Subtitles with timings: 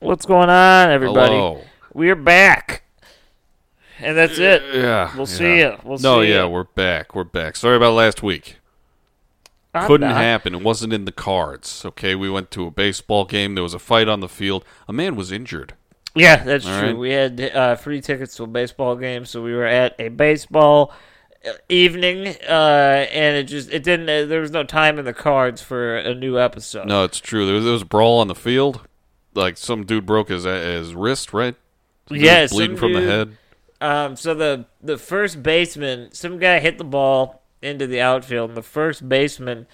[0.00, 1.34] What's going on, everybody?
[1.34, 1.60] Hello.
[1.92, 2.84] We're back,
[3.98, 4.62] and that's it.
[4.72, 5.14] Yeah.
[5.14, 5.76] We'll see you.
[5.84, 6.48] We'll no, see yeah, ya.
[6.48, 7.14] we're back.
[7.14, 7.54] We're back.
[7.54, 8.56] Sorry about last week.
[9.74, 10.16] I'm Couldn't not.
[10.16, 10.54] happen.
[10.54, 11.84] It wasn't in the cards.
[11.84, 13.54] Okay, we went to a baseball game.
[13.54, 14.64] There was a fight on the field.
[14.88, 15.74] A man was injured.
[16.14, 16.88] Yeah, that's All true.
[16.88, 16.96] right.
[16.96, 20.94] We had uh, free tickets to a baseball game, so we were at a baseball
[21.46, 24.08] uh, evening, uh, and it just it didn't.
[24.08, 26.88] Uh, there was no time in the cards for a new episode.
[26.88, 27.44] No, it's true.
[27.44, 28.80] There was, there was a brawl on the field.
[29.34, 31.54] Like some dude broke his his wrist, right?
[32.08, 33.36] Some Yeah, bleeding from the head.
[33.80, 38.56] Um, so the the first baseman, some guy hit the ball into the outfield, and
[38.56, 39.66] the first baseman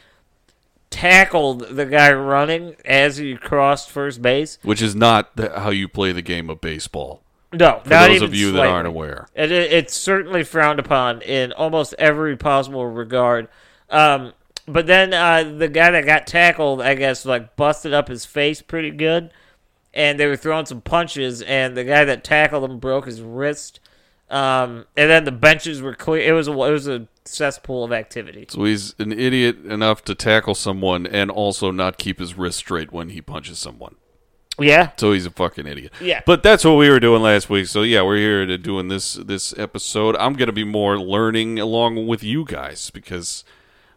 [0.91, 4.59] tackled the guy running as he crossed first base.
[4.63, 7.23] Which is not the, how you play the game of baseball.
[7.53, 9.29] No, For not those even of you that aren't aware.
[9.35, 13.49] It, it, it's certainly frowned upon in almost every possible regard.
[13.89, 14.33] Um,
[14.67, 18.63] but then uh, the guy that got tackled, I guess, like busted up his face
[18.63, 19.31] pretty good,
[19.97, 23.81] and they were throwing some punches, and the guy that tackled him broke his wrist.
[24.29, 26.21] Um, and then the benches were clear.
[26.21, 28.47] It was a, it was a cesspool of activity.
[28.51, 32.93] So he's an idiot enough to tackle someone and also not keep his wrist straight
[32.93, 33.97] when he punches someone.
[34.59, 35.93] Yeah, So he's a fucking idiot.
[36.01, 36.23] Yeah.
[36.25, 37.67] But that's what we were doing last week.
[37.67, 40.17] So yeah, we're here to doing this this episode.
[40.17, 43.45] I'm gonna be more learning along with you guys because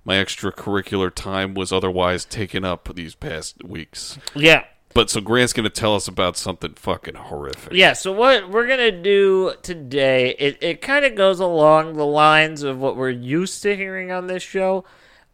[0.03, 4.17] my extracurricular time was otherwise taken up these past weeks.
[4.35, 4.65] yeah.
[4.93, 7.73] But so Grant's gonna tell us about something fucking horrific.
[7.73, 12.63] Yeah, so what we're gonna do today, it, it kind of goes along the lines
[12.63, 14.85] of what we're used to hearing on this show.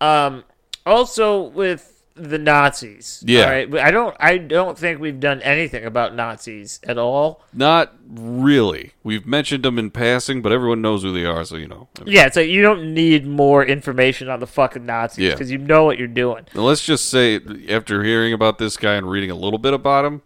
[0.01, 0.43] Um,
[0.85, 3.21] also with the Nazis.
[3.25, 3.43] Yeah.
[3.43, 3.75] all right?
[3.75, 7.43] I don't I don't think we've done anything about Nazis at all.
[7.53, 8.93] Not really.
[9.03, 11.89] We've mentioned them in passing, but everyone knows who they are, so you know.
[12.05, 15.31] Yeah, it's like you don't need more information on the fucking Nazis Yeah.
[15.31, 16.45] because you know what you're doing.
[16.53, 17.39] Let's just say,
[17.69, 20.21] after hearing about this guy and reading a little bit about him,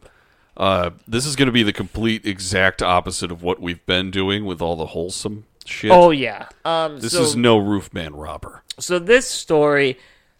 [0.57, 4.45] uh, this is going to be the complete exact opposite of what we've been doing
[4.45, 5.89] with all the wholesome shit.
[5.91, 6.49] Oh yeah.
[6.66, 8.63] Um, this so, is no roofman robber.
[8.78, 9.97] so this story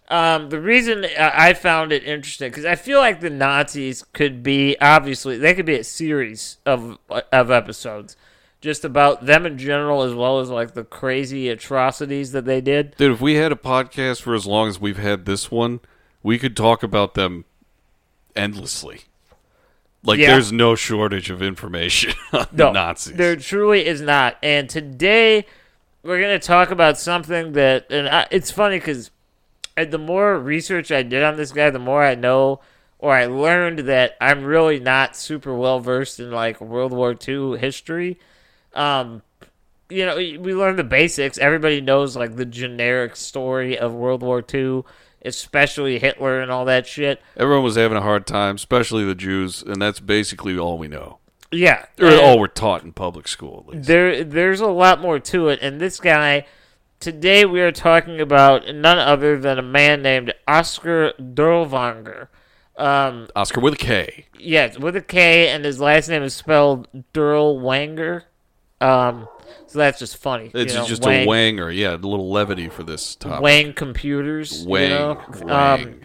[0.10, 4.76] um, the reason I found it interesting because I feel like the Nazis could be
[4.82, 6.98] obviously they could be a series of
[7.32, 8.16] of episodes
[8.62, 12.96] just about them in general as well as like the crazy atrocities that they did.
[12.98, 15.80] Dude, if we had a podcast for as long as we've had this one,
[16.24, 17.46] we could talk about them
[18.36, 19.02] endlessly.
[20.04, 20.32] Like, Yeah.
[20.32, 23.14] there's no shortage of information on No, the Nazis.
[23.16, 24.38] there truly is not.
[24.42, 25.46] And today
[26.04, 29.12] we're gonna talk about something that and I, it's funny because
[29.86, 32.62] the more research I did on this guy, the more I know
[33.00, 37.58] or I learned that I'm really not super well versed in like World War II
[37.58, 38.20] history.
[38.74, 39.24] Um,
[39.90, 41.38] you know, we learned the basics.
[41.38, 44.84] Everybody knows like the generic story of World War II,
[45.24, 47.22] especially Hitler and all that shit.
[47.38, 51.20] Everyone was having a hard time, especially the Jews, and that's basically all we know.
[51.52, 53.88] Yeah, Or all we're taught in public school, at least.
[53.88, 56.46] There, there's a lot more to it, and this guy.
[57.00, 62.28] Today we are talking about none other than a man named Oskar Dirlewanger.
[62.76, 64.26] Um, Oskar with a K.
[64.38, 68.24] yes, with a K, and his last name is spelled Dirlewanger.
[68.82, 69.30] Um,
[69.68, 70.52] so that's just funny.
[70.54, 71.74] It's you know, just Wang, a wanger.
[71.74, 73.44] Yeah, a little levity for this topic.
[73.44, 74.66] Wang Computers.
[74.66, 75.24] you know?
[75.42, 75.50] Wang.
[75.50, 76.02] Um,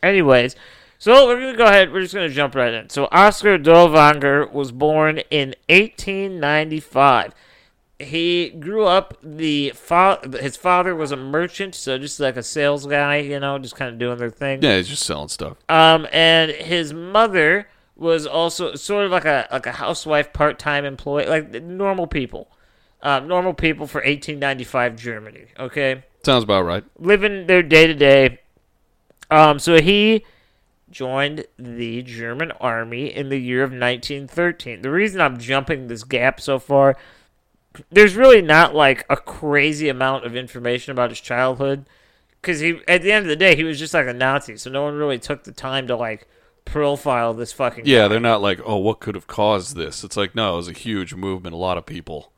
[0.00, 0.54] Anyways,
[0.98, 1.92] so we're gonna go ahead.
[1.92, 2.88] We're just gonna jump right in.
[2.88, 7.34] So Oskar Dirlewanger was born in 1895.
[8.00, 9.16] He grew up.
[9.22, 13.58] The fa- his father was a merchant, so just like a sales guy, you know,
[13.58, 14.62] just kind of doing their thing.
[14.62, 15.56] Yeah, he's just selling stuff.
[15.68, 20.84] Um, and his mother was also sort of like a like a housewife, part time
[20.84, 22.50] employee, like normal people,
[23.02, 25.44] um, normal people for 1895 Germany.
[25.58, 26.84] Okay, Sounds about right.
[26.98, 28.40] living their day to day.
[29.30, 30.24] Um, so he
[30.90, 34.82] joined the German army in the year of 1913.
[34.82, 36.96] The reason I'm jumping this gap so far,
[37.90, 41.86] there's really not like a crazy amount of information about his childhood,
[42.40, 44.70] because he at the end of the day he was just like a Nazi, so
[44.70, 46.26] no one really took the time to like
[46.64, 48.08] profile this fucking Yeah, guy.
[48.08, 50.04] they're not like, oh, what could have caused this?
[50.04, 51.54] It's like, no, it was a huge movement.
[51.54, 52.32] A lot of people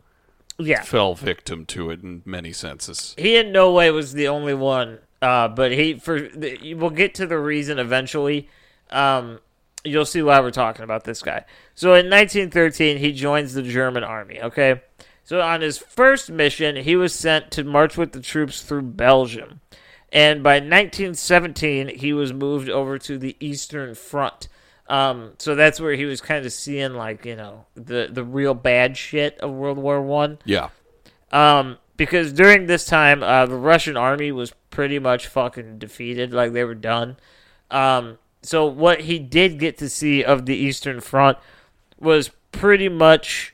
[0.58, 0.82] yeah.
[0.82, 3.14] fell victim to it in many senses.
[3.18, 4.98] he in no way was the only one.
[5.20, 8.48] Uh, but he for the, we'll get to the reason eventually.
[8.90, 9.38] Um,
[9.84, 11.44] you'll see why we're talking about this guy.
[11.74, 14.40] So in 1913, he joins the German army.
[14.42, 14.82] Okay,
[15.24, 19.60] so on his first mission, he was sent to march with the troops through Belgium,
[20.12, 24.48] and by 1917, he was moved over to the Eastern Front.
[24.88, 28.54] Um, so that's where he was kind of seeing like you know the the real
[28.54, 30.38] bad shit of World War One.
[30.44, 30.68] Yeah.
[31.30, 36.52] Um, because during this time, uh, the Russian army was pretty much fucking defeated, like
[36.52, 37.16] they were done.
[37.70, 41.38] Um, so what he did get to see of the Eastern Front
[41.98, 43.51] was pretty much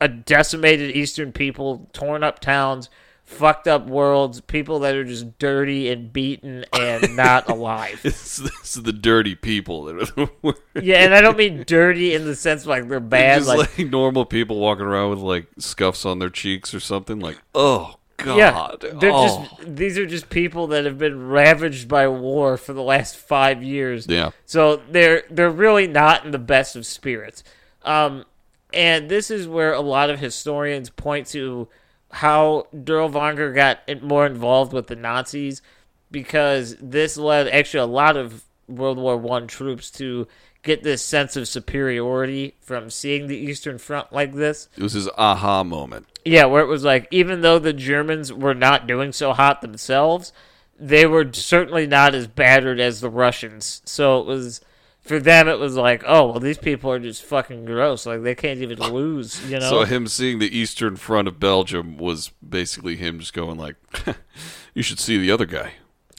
[0.00, 2.90] a decimated Eastern people, torn up towns,
[3.26, 8.00] fucked up worlds, people that are just dirty and beaten and not alive.
[8.02, 10.62] This is the dirty people that are the worst.
[10.80, 13.90] Yeah, and I don't mean dirty in the sense like they're bad, just like like,
[13.90, 17.18] normal people walking around with like scuffs on their cheeks or something.
[17.18, 19.46] Like, oh god, Yeah, they're oh.
[19.48, 23.62] just these are just people that have been ravaged by war for the last five
[23.62, 24.06] years.
[24.08, 24.30] yeah.
[24.44, 27.42] So they're they're really not in the best of spirits.
[27.82, 28.24] Um,
[28.72, 31.68] and this is where a lot of historians point to
[32.10, 35.62] how Dirlewanger got more involved with the Nazis
[36.10, 40.26] because this led actually a lot of World War One troops to
[40.62, 44.68] get this sense of superiority from seeing the Eastern Front like this.
[44.76, 46.06] It was his aha moment.
[46.24, 50.32] Yeah, where it was like, even though the Germans were not doing so hot themselves,
[50.78, 53.80] they were certainly not as battered as the Russians.
[53.84, 54.60] So it was,
[55.06, 58.06] for them, it was like, oh, well, these people are just fucking gross.
[58.06, 59.70] Like, they can't even lose, you know?
[59.70, 63.76] So him seeing the eastern front of Belgium was basically him just going like,
[64.74, 65.74] "You should see the other guy."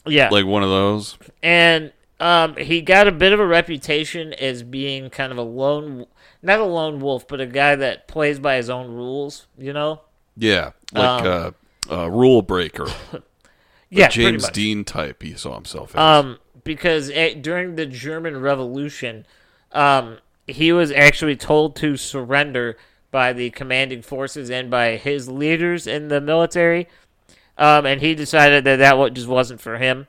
[0.06, 0.30] yeah.
[0.30, 1.18] Like one of those.
[1.44, 6.06] and um, he got a bit of a reputation as being kind of a lone,
[6.42, 10.02] not a lone wolf, but a guy that plays by his own rules, you know?
[10.36, 11.54] Yeah, like Um,
[11.90, 12.88] uh, uh, rule breaker,
[13.90, 14.50] Yeah, James.
[14.50, 15.24] Dean type.
[15.24, 16.00] He saw himself as.
[16.00, 19.26] Um, because eh, during the German Revolution,
[19.72, 22.78] um, he was actually told to surrender
[23.10, 26.88] by the commanding forces and by his leaders in the military,
[27.58, 30.08] um, and he decided that that just wasn't for him.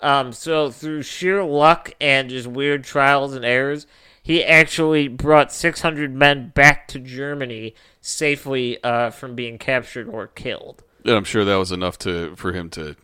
[0.00, 3.86] Um, so through sheer luck and just weird trials and errors,
[4.22, 10.84] he actually brought 600 men back to Germany safely uh, from being captured or killed.
[11.04, 12.94] and I'm sure that was enough to for him to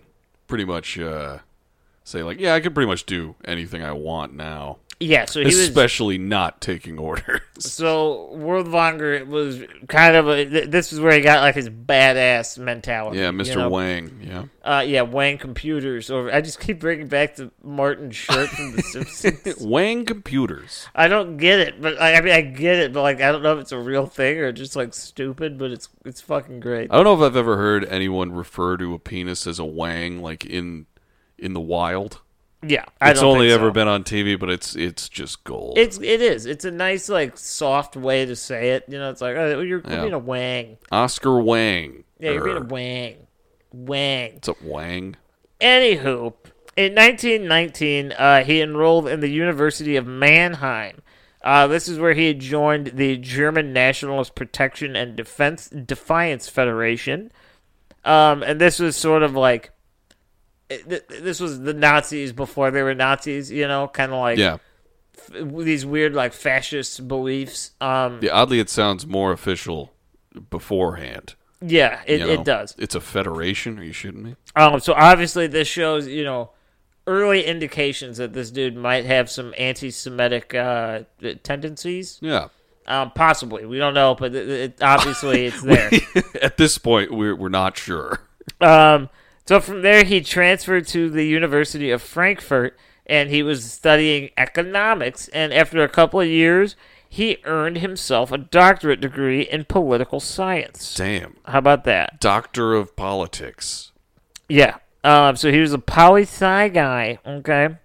[0.46, 1.38] pretty much uh,
[2.04, 5.46] say like, "Yeah, I can pretty much do anything I want now." Yeah, so he
[5.46, 7.40] was Especially not taking orders.
[7.58, 10.44] So World Dirlewanger was kind of a.
[10.44, 13.18] th- This is where he got like his badass mentality.
[13.18, 13.56] yeah, you Mr.
[13.56, 13.70] know?
[13.70, 14.20] Wang.
[14.22, 14.44] Yeah.
[14.62, 16.10] Uh, yeah, Wang Computers.
[16.10, 19.56] Or I just keep bringing back the Martin shirt from The Simpsons.
[19.60, 20.86] Wang Computers.
[20.94, 23.42] I don't get it, but I, I mean I get it, but like I don't
[23.42, 26.90] know if it's a real thing or just like stupid, but it's it's fucking great.
[26.92, 30.22] I don't know if I've ever heard anyone refer to a penis as a wang
[30.22, 30.86] like in
[31.44, 32.20] in the wild.
[32.66, 35.76] Yeah, I it's only ever been on TV, but it's it's just gold.
[35.76, 36.46] It's it is.
[36.46, 38.84] It's a nice like soft way to say it.
[38.88, 40.00] You know, it's like oh, you're, Yeah.
[40.00, 40.78] being a wang.
[40.90, 42.04] Oscar Wang.
[42.18, 43.16] Yeah, you're being a Er, wang.
[43.72, 44.32] Wang.
[44.34, 45.16] What's up, Wang?
[45.60, 46.32] Anywho,
[46.76, 51.02] in 1919, uh, he enrolled in the University of Mannheim.
[51.42, 57.30] Uh, this is where he had joined the German Nationalist Protection and Defense Defiance Federation,
[58.04, 59.70] um, and this was sort of like
[60.70, 63.50] it- this was the Nazis before they were Nazis.
[63.50, 64.58] You know, kind of like Yeah.
[65.16, 67.72] f- these weird like fascist beliefs.
[67.80, 69.92] Um, Yeah, oddly, it sounds more official
[70.50, 71.34] beforehand.
[71.60, 72.32] yeah, it, you know?
[72.32, 72.74] it does.
[72.78, 73.78] It's a federation.
[73.78, 74.36] Are you shitting me?
[74.56, 76.50] Um, so obviously this shows, you know,
[77.06, 81.00] early indications that this dude might have some anti-Semitic uh,
[81.42, 82.18] tendencies.
[82.20, 82.48] Yeah.
[82.86, 85.90] Um, possibly, we don't know, but it, it, obviously it's there.
[86.42, 88.20] At this point, we're we're not sure.
[88.60, 89.08] um,
[89.46, 95.28] so from there, he transferred to the University of Frankfurt, and he was studying economics.
[95.28, 96.76] And after a couple of years,
[97.08, 100.94] he earned himself a doctorate degree in political science.
[100.94, 101.36] Damn.
[101.44, 102.20] How about that?
[102.20, 103.92] Doctor of politics.
[104.48, 104.78] Yeah.
[105.04, 107.18] Um, so he was a poli sci guy.
[107.26, 107.76] Okay.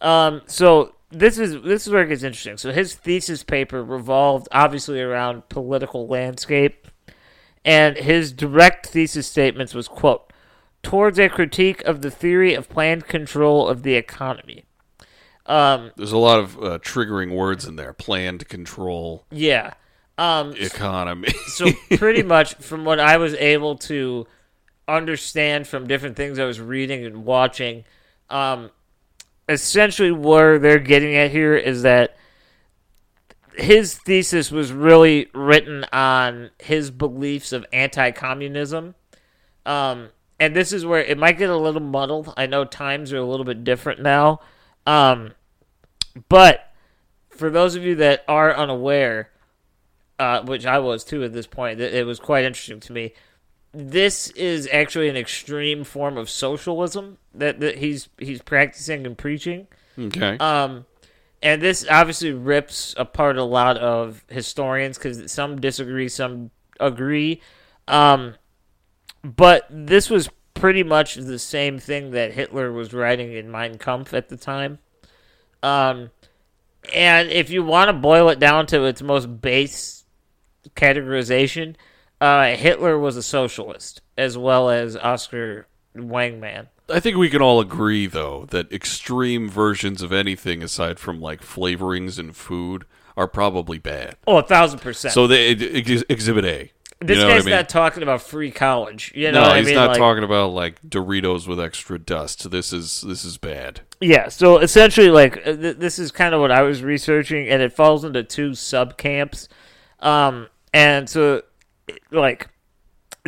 [0.00, 2.56] Um, so this is this is where it gets interesting.
[2.56, 6.88] So his thesis paper revolved obviously around political landscape,
[7.64, 10.31] and his direct thesis statements was quote
[10.82, 14.64] towards a critique of the theory of planned control of the economy.
[15.46, 17.92] Um, There's a lot of uh, triggering words in there.
[17.92, 19.74] Planned control yeah.
[20.18, 21.32] Um, economy.
[21.46, 24.26] so pretty much from what I was able to
[24.86, 27.84] understand from different things I was reading and watching,
[28.30, 28.70] um,
[29.48, 32.16] essentially where they're getting at here is that
[33.56, 38.94] his thesis was really written on his beliefs of anti-communism.
[39.66, 40.08] Um,
[40.42, 42.34] and this is where it might get a little muddled.
[42.36, 44.40] I know times are a little bit different now.
[44.84, 45.34] Um,
[46.28, 46.72] but
[47.30, 49.30] for those of you that are unaware,
[50.18, 53.12] uh, which I was too at this point, it, it was quite interesting to me.
[53.72, 59.68] This is actually an extreme form of socialism that, that he's he's practicing and preaching.
[59.96, 60.38] okay.
[60.38, 60.86] Um,
[61.40, 67.40] and this obviously rips apart a lot of historians because some disagree, some agree.
[67.86, 68.34] Um,
[69.22, 74.14] but this was pretty much the same thing that Hitler was writing in Mein Kampf
[74.14, 74.78] at the time.
[75.62, 76.10] Um,
[76.94, 80.04] and if you want to boil it down to its most base
[80.76, 81.76] categorization,
[82.20, 86.68] uh, Hitler was a socialist as well as Oscar Wangman.
[86.88, 91.40] I think we can all agree, though, that extreme versions of anything aside from like
[91.40, 92.84] flavorings and food
[93.16, 94.16] are probably bad.
[94.26, 95.14] Oh, a thousand percent.
[95.14, 96.72] So they ex- exhibit A.
[97.02, 97.54] This you know guy's I mean?
[97.54, 99.12] not talking about free college.
[99.14, 99.74] You know no, what I he's mean?
[99.76, 102.50] not Like- talking about like Doritos with extra dust.
[102.50, 103.80] This is this is bad.
[104.00, 107.62] Yeah, so essentially, like, uh, th- this is kind of what I was researching, and
[107.62, 109.48] it falls into two sub camps.
[110.00, 111.42] Um, and so,
[112.10, 112.48] like,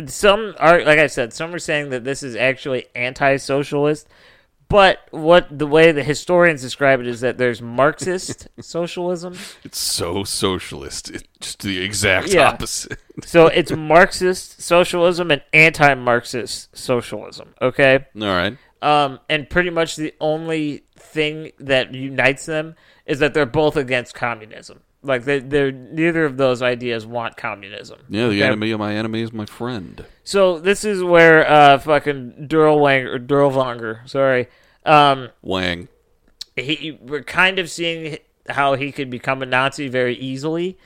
[0.07, 4.09] some are, like I said, some are saying that this is actually anti socialist.
[4.75, 9.37] But what the way the historians describe it is that there's Marxist socialism.
[9.63, 11.09] It's so socialist.
[11.11, 12.49] It's just the exact Yeah.
[12.49, 12.99] opposite.
[13.25, 17.53] So it's Marxist socialism and anti Marxist socialism.
[17.61, 18.05] Okay?
[18.19, 18.57] all right.
[18.81, 24.13] Um, and pretty much the only thing that unites them is that they're both against
[24.13, 24.81] communism.
[25.01, 27.99] Like they, they're neither of those ideas want communism.
[28.09, 28.47] Yeah, the Okay?
[28.47, 30.03] enemy of my enemy is my friend.
[30.25, 34.47] So this is where uh fucking Dirlewanger, sorry,
[34.85, 35.87] um, Wang.
[36.55, 38.17] he we're kind of seeing
[38.49, 40.77] how he could become a Nazi very easily.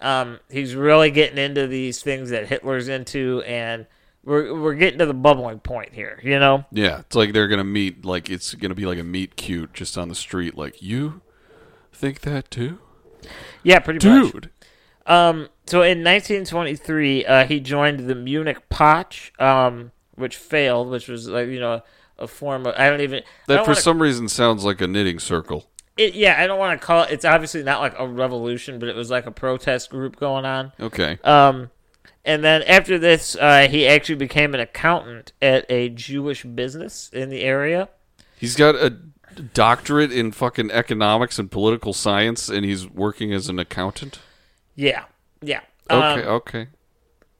[0.00, 3.86] Um, he's really getting into these things that Hitler's into, and
[4.24, 6.20] we're we're getting to the bubbling point here.
[6.22, 6.64] You know.
[6.70, 8.04] Yeah, it's like they're gonna meet.
[8.04, 10.56] Like it's gonna be like a meet cute just on the street.
[10.56, 11.22] Like you
[11.92, 12.78] think that too,
[13.62, 14.32] Yeah, pretty much.
[14.32, 14.50] dude.
[15.06, 21.28] Um, so in 1923, uh, he joined the Munich Putsch, um, which failed, which was
[21.28, 21.82] like you know
[22.18, 24.86] a form of I don't even That don't for wanna- some reason sounds like a
[24.86, 25.66] knitting circle.
[25.96, 27.10] it, yeah I don't want to call it.
[27.10, 30.72] It's obviously not like a revolution, but it was like a protest group going on.
[30.80, 31.18] Okay.
[31.24, 31.70] Um,
[32.24, 37.28] and then after this, uh, he actually became an accountant at a Jewish business in
[37.30, 37.88] the area.
[38.36, 38.90] He's got a
[39.54, 44.18] doctorate in fucking economics and political science, and he's working as an accountant.
[44.74, 45.04] Yeah,
[45.40, 45.60] yeah.
[45.90, 46.66] Okay, Um, okay.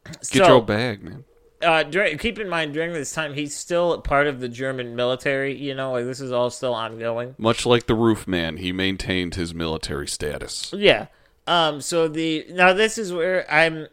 [0.05, 1.25] Get so- your bag, man.
[1.63, 5.57] Uh, during, keep in mind during this time he's still part of the German military.
[5.57, 7.35] You know, like this is all still ongoing.
[7.39, 10.73] Much like the roof man, he maintained his military status.
[10.77, 11.07] Yeah.
[11.47, 11.81] Um.
[11.81, 13.89] So the now this is where I'm.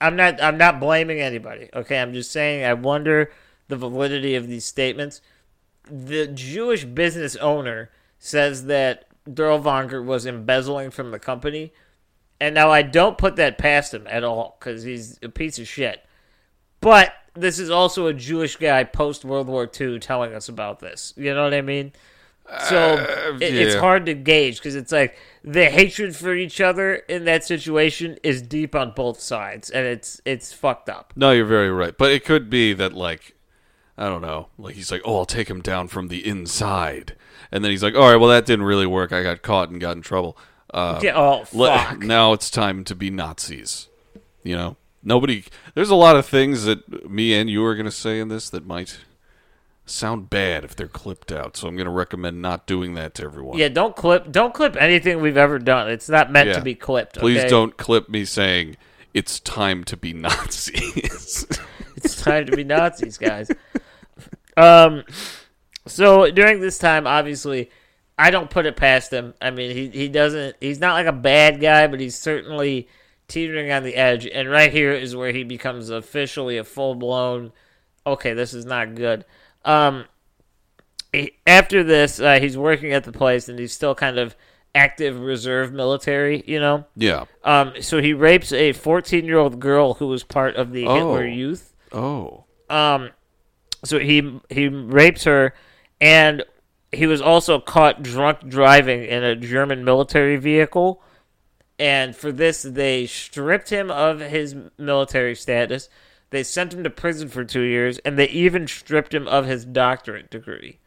[0.00, 0.42] I'm not.
[0.42, 1.68] I'm not blaming anybody.
[1.74, 1.98] Okay.
[1.98, 2.64] I'm just saying.
[2.64, 3.30] I wonder
[3.68, 5.20] the validity of these statements.
[5.90, 11.72] The Jewish business owner says that Dirlewanger was embezzling from the company,
[12.40, 15.68] and now I don't put that past him at all because he's a piece of
[15.68, 16.05] shit.
[16.80, 21.12] But this is also a Jewish guy post World War II telling us about this.
[21.16, 21.92] You know what I mean?
[22.68, 22.94] So
[23.40, 27.44] it, it's hard to gauge because it's like the hatred for each other in that
[27.44, 31.12] situation is deep on both sides, and it's it's fucked up.
[31.16, 31.96] No, you're very right.
[31.96, 33.34] But it could be that, like,
[33.98, 34.48] I don't know.
[34.58, 37.16] Like, he's like, oh, I'll take him down from the inside.
[37.50, 39.12] And then he's like, all right, well, that didn't really work.
[39.12, 40.38] I got caught and got in trouble.
[40.72, 41.98] Uh, Yeah, oh le- fuck!
[41.98, 43.88] now it's time to be Nazis.
[44.44, 44.76] You know?
[45.06, 45.44] Nobody.
[45.74, 48.50] There's a lot of things that me and you are going to say in this
[48.50, 48.98] that might
[49.86, 51.56] sound bad if they're clipped out.
[51.56, 53.56] So I'm going to recommend not doing that to everyone.
[53.56, 55.88] yeah, don't clip don't clip anything we've ever done.
[55.88, 56.54] It's not meant Yeah.
[56.54, 57.18] to be clipped.
[57.18, 57.48] Please okay?
[57.48, 58.76] don't clip me saying
[59.14, 61.46] it's time to be Nazis.
[61.98, 63.50] It's time to be Nazis, guys.
[64.54, 65.02] Um,
[65.86, 67.70] so during this time, obviously,
[68.18, 69.32] I don't put it past him.
[69.40, 70.56] I mean, he he doesn't.
[70.60, 72.88] He's not like a bad guy, but he's certainly
[73.28, 74.26] teetering on the edge.
[74.26, 77.52] And right here is where he becomes officially a full blown.
[78.06, 79.24] Okay, this is not good.
[79.64, 80.04] Um,
[81.46, 84.36] after this, uh, he's working at the place, and he's still kind of
[84.74, 86.44] active reserve military.
[86.46, 86.84] You know.
[86.94, 87.24] Yeah.
[87.44, 90.94] Um, so he rapes a 14 year old girl who was part of the Oh.
[90.94, 91.74] Hitler Youth.
[91.92, 92.44] Oh.
[92.68, 93.10] Um,
[93.84, 95.54] so he he rapes her,
[96.00, 96.44] and
[96.92, 101.02] he was also caught drunk driving in a German military vehicle.
[101.78, 105.88] And for this, they stripped him of his military status.
[106.30, 109.64] They sent him to prison for two years, and they even stripped him of his
[109.64, 110.78] doctorate degree.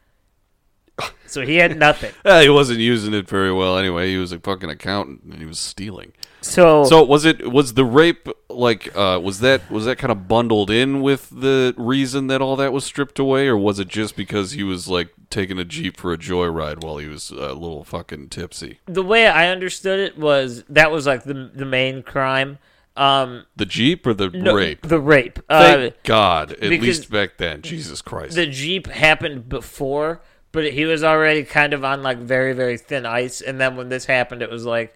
[1.26, 2.12] So he had nothing.
[2.24, 4.10] Yeah, he wasn't using it very well anyway.
[4.10, 6.12] He was a fucking accountant and he was stealing.
[6.40, 10.26] So, So was it was the rape like uh was that was that kind of
[10.26, 14.16] bundled in with the reason that all that was stripped away or was it just
[14.16, 17.84] because he was like taking a jeep for a joyride while he was a little
[17.84, 18.80] fucking tipsy?
[18.86, 22.58] the way I understood it was that was like the the main crime.
[22.96, 24.82] Um, The jeep or the no, rape?
[24.86, 25.38] The rape.
[25.48, 27.62] Thank Uh, God, at because least back then.
[27.62, 28.34] Jesus Christ.
[28.34, 30.20] the Jeep happened before,
[30.52, 33.40] but he was already kind of on like very very thin ice.
[33.40, 34.94] And then when this happened, it was like,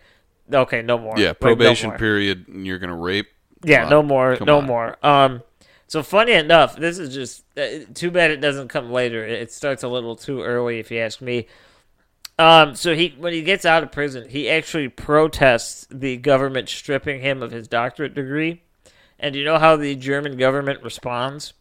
[0.53, 1.15] okay, no more.
[1.19, 1.99] yeah, Like, no probation more.
[1.99, 3.29] period and you're going to rape?
[3.65, 4.67] Yeah, Come no on, more, come no on.
[4.67, 4.97] more.
[5.07, 5.43] Um,
[5.87, 9.25] so funny enough, this is just uh, too bad it doesn't come later.
[9.25, 11.47] It starts a little too early, if you ask me.
[12.39, 17.21] Um, so he when he gets out of prison, he actually protests the government stripping
[17.21, 18.63] him of his doctorate degree.
[19.21, 21.53] And you know how the German government responds?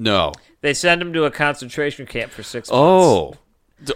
[0.00, 0.32] No.
[0.62, 2.72] They send him to a concentration camp for six months.
[2.72, 3.34] Oh.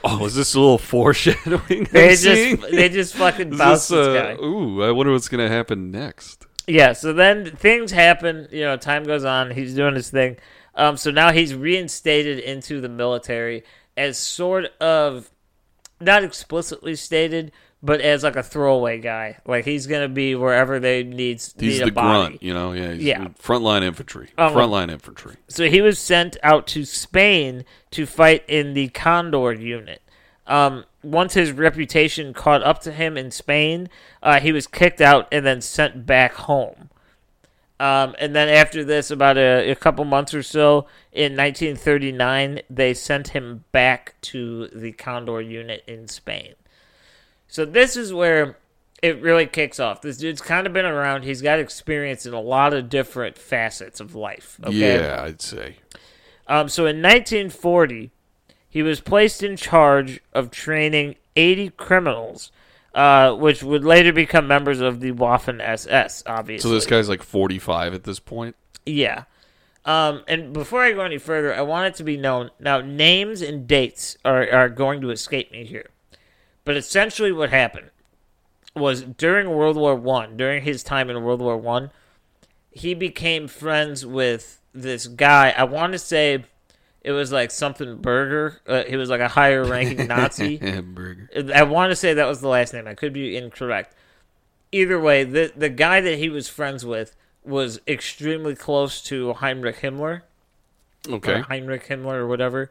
[0.03, 1.89] Oh, is this a little foreshadowing?
[1.93, 2.61] They I'm just seeing?
[2.61, 4.43] they just fucking Is bounced this, this, uh, guy.
[4.43, 6.47] Ooh, I wonder what's going to happen next.
[6.67, 10.37] Yeah, so then things happen, you know, time goes on, he's doing his thing.
[10.75, 13.63] Um so now he's reinstated into the military
[13.97, 15.31] as sort of
[16.01, 17.53] not explicitly stated,
[17.85, 19.37] but as like a throwaway guy.
[19.47, 22.73] Like he's gonna be wherever they need He's need the grunt, you know.
[22.73, 23.29] Yeah, he's Yeah.
[23.41, 24.31] Frontline infantry.
[24.39, 25.37] Um, Frontline infantry.
[25.49, 30.01] So he was sent out to Spain to fight in the Condor unit.
[30.47, 33.91] Um, once his reputation caught up to him in Spain,
[34.23, 36.89] uh, he was kicked out and then sent back home.
[37.79, 42.95] Um, and then after this, about a, a couple months or so, in 1939, they
[42.95, 46.55] sent him back to the Condor unit in Spain.
[47.55, 48.57] So this is where
[49.01, 50.03] it really kicks off.
[50.03, 51.23] This dude's kind of been around.
[51.23, 54.59] He's got experience in a lot of different facets of life.
[54.65, 54.97] Okay?
[54.97, 55.77] Yeah, I'd say.
[56.49, 58.11] Um, so in 1940,
[58.69, 62.51] he was placed in charge of training 80 criminals,
[62.93, 66.25] uh, which would later become members of the Waffen SS.
[66.27, 68.57] Obviously, So this guy's like 45 at this point.
[68.85, 69.27] yeah.
[69.85, 72.81] Um, and before I go any further, I want it to be known now.
[72.81, 75.91] Names and dates are are going to escape me here,
[76.65, 77.91] but essentially what happened
[78.75, 81.91] was during World War One, during his time in World War One,
[82.71, 85.55] he became friends with this guy.
[85.57, 86.45] I want to say
[87.03, 88.61] it was like something Burger.
[88.67, 90.57] Uh, he was like a higher ranking Nazi.
[90.57, 91.29] Hamburger.
[91.55, 92.89] I want to say that was the last name.
[92.89, 93.95] I could be incorrect.
[94.73, 99.81] Either way, the the guy that he was friends with was extremely close to Heinrich
[99.81, 100.23] Himmler
[101.09, 101.41] Okay.
[101.43, 102.71] Heinrich Himmler or whatever.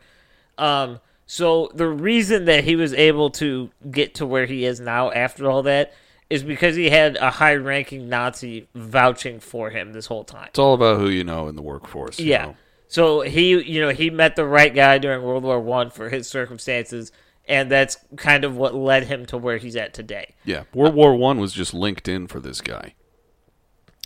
[0.57, 0.99] Um,
[1.33, 5.49] so the reason that he was able to get to where he is now after
[5.49, 5.91] all that
[6.29, 10.49] is because he had a high-ranking Nazi vouching for him this whole time.
[10.49, 12.19] It's all about who you know in the workforce.
[12.19, 12.45] Yeah.
[12.45, 12.55] know.
[12.87, 16.27] So he, you know, he met the right guy during World War One for his
[16.27, 17.11] circumstances,
[17.47, 20.35] and that's kind of what led him to where he's at today.
[20.45, 20.65] Yeah.
[20.71, 22.93] World War One was just linked in for this guy,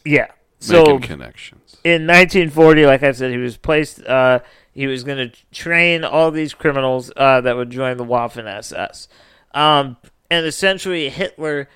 [0.05, 0.27] Yeah.
[0.59, 1.75] So connections.
[1.83, 4.01] in 1940, like I said, he was placed.
[4.01, 4.39] Uh,
[4.77, 9.07] he was going to train all these criminals uh, that would join the Waffen SS,
[9.55, 9.97] um,
[10.29, 11.67] and essentially Hitler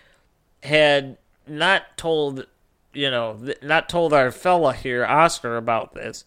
[0.62, 2.46] had not told,
[2.94, 6.26] you know, not told our fella here, Oskar, about this,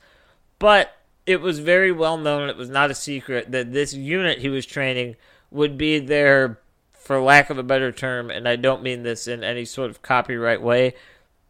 [0.58, 2.48] but it was very well known.
[2.48, 5.14] It was not a secret that this unit he was training
[5.52, 6.58] would be there,
[6.92, 10.02] for lack of a better term, and I don't mean this in any sort of
[10.02, 10.94] copyright way,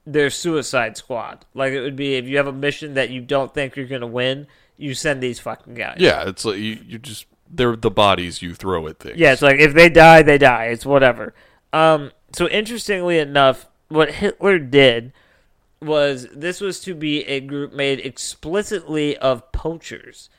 [0.07, 1.47] their suicide squad.
[1.55, 4.07] Like it would be if you have a mission that you don't think you're gonna
[4.07, 5.97] win, you send these fucking guys.
[5.99, 9.19] Yeah, it's like you, you just they're the bodies you throw at things.
[9.19, 10.67] Yeah, it's like if they die, they die.
[10.67, 11.35] It's whatever.
[11.73, 15.13] Um, so interestingly enough, what Hitler did
[15.81, 20.31] was this was to be a group made explicitly of poachers.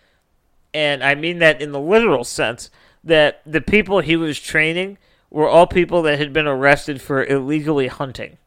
[0.74, 2.69] And I mean that in the literal sense
[3.04, 4.98] that the people he was training
[5.30, 8.38] were all people that had been arrested for illegally hunting.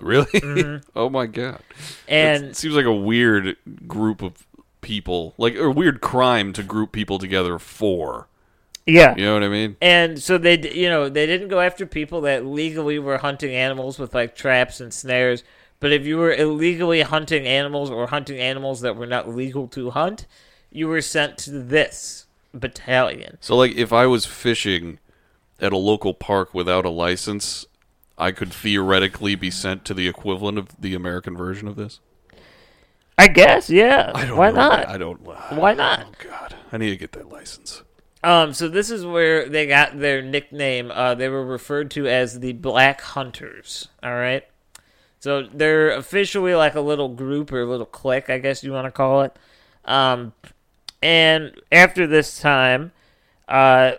[0.00, 0.80] Really?
[0.96, 1.60] oh my god.
[1.60, 1.94] Mm-hmm.
[2.08, 4.46] And it seems like a weird group of
[4.80, 8.28] people, like a weird crime to group people together for.
[8.86, 9.16] Yeah.
[9.16, 9.76] You know what I mean?
[9.80, 13.98] And so they, you know, they didn't go after people that legally were hunting animals
[13.98, 15.42] with like traps and snares.
[15.80, 19.90] But if you were illegally hunting animals or hunting animals that were not legal to
[19.90, 20.26] hunt,
[20.70, 23.38] you were sent to this battalion.
[23.40, 24.98] So, like, if I was fishing
[25.60, 27.66] at a local park without a license,
[28.16, 32.00] I could theoretically be sent to the equivalent of the American version of this.
[33.18, 34.12] I guess, yeah.
[34.14, 34.56] I don't Why know.
[34.56, 34.88] not?
[34.88, 35.20] I don't.
[35.20, 36.06] Why not?
[36.06, 37.82] Oh God, I need to get that license.
[38.22, 40.90] Um, so this is where they got their nickname.
[40.90, 43.88] Uh, they were referred to as the Black Hunters.
[44.02, 44.44] All right.
[45.20, 48.86] So they're officially like a little group or a little clique, I guess you want
[48.86, 49.36] to call it.
[49.84, 50.32] Um,
[51.02, 52.92] and after this time,
[53.48, 53.92] uh,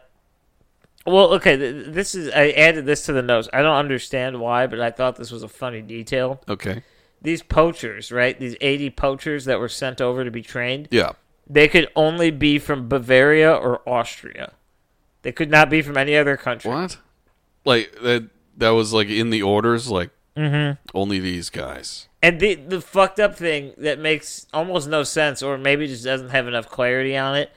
[1.05, 3.47] well, okay, this is I added this to the notes.
[3.53, 6.41] I don't understand why, but I thought this was a funny detail.
[6.49, 6.83] Okay.
[7.21, 8.39] These poachers, right?
[8.39, 11.13] These eighty poachers that were sent over to be trained Yeah.
[11.49, 14.53] they could only be from Bavaria or Austria.
[15.23, 16.69] They could not be from any other country.
[16.71, 16.97] What?
[17.65, 18.29] Like that?
[18.57, 19.89] That was like in the orders.
[19.89, 20.77] Like Mm-hmm.
[20.95, 22.07] only these guys.
[22.21, 26.29] And the the fucked up thing that makes almost no sense, or maybe just doesn't
[26.29, 27.51] have enough clarity on it.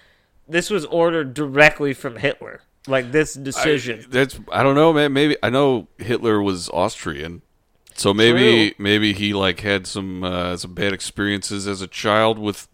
[0.49, 2.63] This was ordered directly from Hitler.
[2.89, 4.01] Like this decision.
[4.01, 5.13] I, that's I don't know, man.
[5.13, 7.43] Maybe I know Hitler was Austrian,
[8.01, 12.67] so maybe maybe he like had some uh, some bad experiences as a child with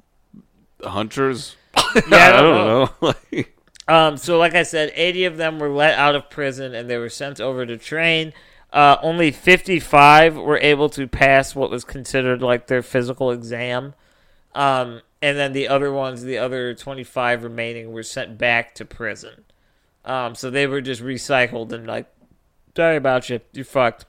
[0.82, 1.56] hunters.
[2.08, 2.84] yeah, I don't, know.
[2.84, 2.90] know.
[3.32, 3.52] Like,
[3.88, 6.98] Um, so, like I said, 80 of them were let out of prison and they
[6.98, 8.32] were sent over to train.
[8.72, 13.94] Uh, only 55 were able to pass what was considered like their physical exam.
[14.54, 19.44] Um, and then the other ones, the other 25 remaining, were sent back to prison.
[20.04, 22.06] Um, so they were just recycled and like,
[22.76, 24.04] sorry about you, you're fucked.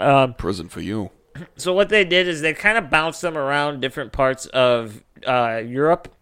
[0.00, 1.10] Um, prison for you.
[1.56, 5.62] so what they did is they kind of bounced them around different parts of uh,
[5.64, 6.12] Europe,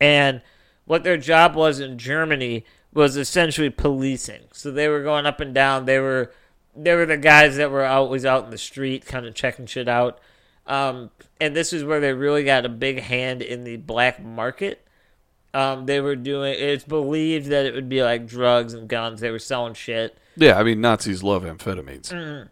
[0.00, 0.42] and
[0.84, 4.42] what their job was in Germany was essentially policing.
[4.52, 5.84] So they were going up and down.
[5.84, 6.32] They were
[6.74, 9.88] they were the guys that were always out in the street, kind of checking shit
[9.88, 10.20] out.
[10.66, 14.86] Um, and this is where they really got a big hand in the black market.
[15.54, 16.54] Um, they were doing.
[16.56, 19.20] It's believed that it would be like drugs and guns.
[19.20, 20.16] They were selling shit.
[20.36, 22.48] Yeah, I mean Nazis love amphetamines.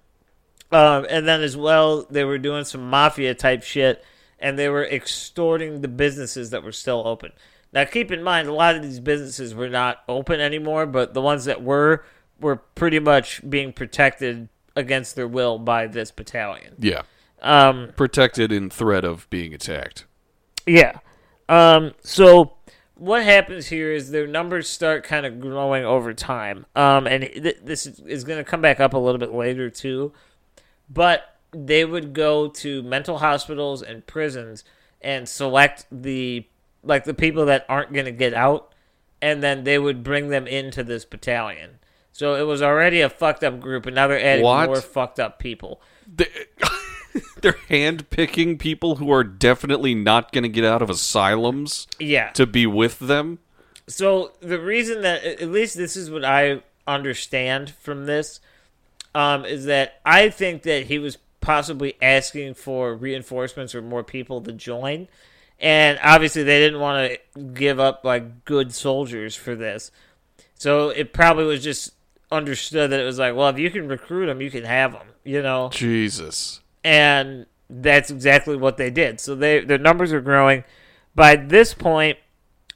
[0.72, 4.04] Um, and then as well, they were doing some mafia type shit,
[4.38, 7.32] and they were extorting the businesses that were still open.
[7.72, 11.20] Now, keep in mind, a lot of these businesses were not open anymore, but the
[11.22, 12.04] ones that were
[12.40, 16.74] were pretty much being protected against their will by this battalion.
[16.78, 17.02] Yeah,
[17.40, 20.04] Um, protected in threat of being attacked.
[20.66, 20.98] Yeah.
[21.48, 22.54] Um, so
[22.94, 26.66] what happens here is their numbers start kind of growing over time.
[26.74, 29.70] Um, and th- this is, is going to come back up a little bit later
[29.70, 30.12] too.
[30.88, 34.64] But they would go to mental hospitals and prisons
[35.00, 36.46] and select the
[36.82, 38.72] like the people that aren't going to get out
[39.20, 41.78] and then they would bring them into this battalion.
[42.12, 44.66] So it was already a fucked up group and now they're adding What?
[44.66, 45.80] more fucked up people.
[46.06, 46.28] They,
[47.40, 52.30] they're hand picking people who are definitely not going to get out of asylums Yeah.
[52.32, 53.40] to be with them.
[53.88, 58.40] So the reason that at least this is what I understand from this
[59.16, 64.42] um, is that I think that he was possibly asking for reinforcements or more people
[64.42, 65.08] to join,
[65.58, 69.90] and obviously they didn't want to give up like good soldiers for this.
[70.58, 71.92] So it probably was just
[72.30, 75.06] understood that it was like, well, if you can recruit them, you can have them,
[75.24, 76.60] you know Jesus.
[76.84, 79.18] and that's exactly what they did.
[79.18, 80.62] So they their numbers are growing.
[81.14, 82.18] By this point,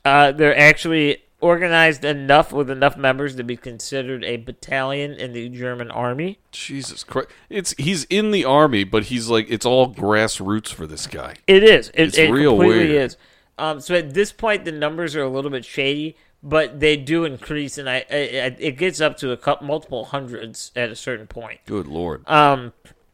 [0.07, 5.48] uh, they're actually organized enough with enough members to be considered a battalion in the
[5.48, 6.38] German army.
[6.53, 7.29] Jesus Christ.
[7.48, 11.37] It's he's in the army, but he's like it's all grassroots for this guy.
[11.46, 11.88] It is.
[11.90, 13.03] It, It's it real completely weird.
[13.03, 13.16] is.
[13.59, 17.24] Um, so at this point, the numbers are a little bit shady, but they do
[17.26, 20.96] increase, and I, I, I it gets up to a couple, multiple hundreds at a
[20.96, 21.61] certain point.
[21.66, 22.26] Good lord.
[22.29, 22.72] Um,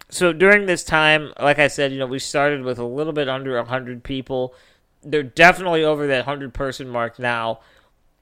[0.08, 3.28] so during this time, like I said, you know, we started with a little bit
[3.28, 4.54] under 100 people.
[5.02, 7.60] They're definitely over that 100 person mark now.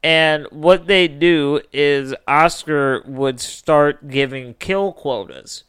[0.05, 5.65] And what they do is Oskar would start giving kill quotas.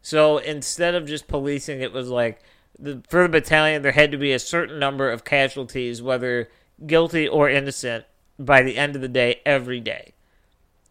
[0.00, 2.40] So instead of just policing, it was like
[2.78, 6.48] the, for the battalion, there had to be a certain number of casualties, whether
[6.86, 8.06] guilty or innocent,
[8.38, 10.14] by the end of the day, every day.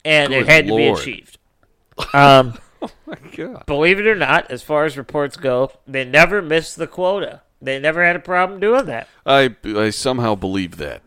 [0.06, 1.00] And it Good had to be Lord.
[1.00, 1.38] achieved.
[2.14, 2.58] Um,
[3.36, 3.66] God.
[3.66, 7.42] believe it or not, as far as reports go, they never missed the quota.
[7.62, 9.10] They never had a problem doing that.
[9.26, 11.02] I I somehow believe that.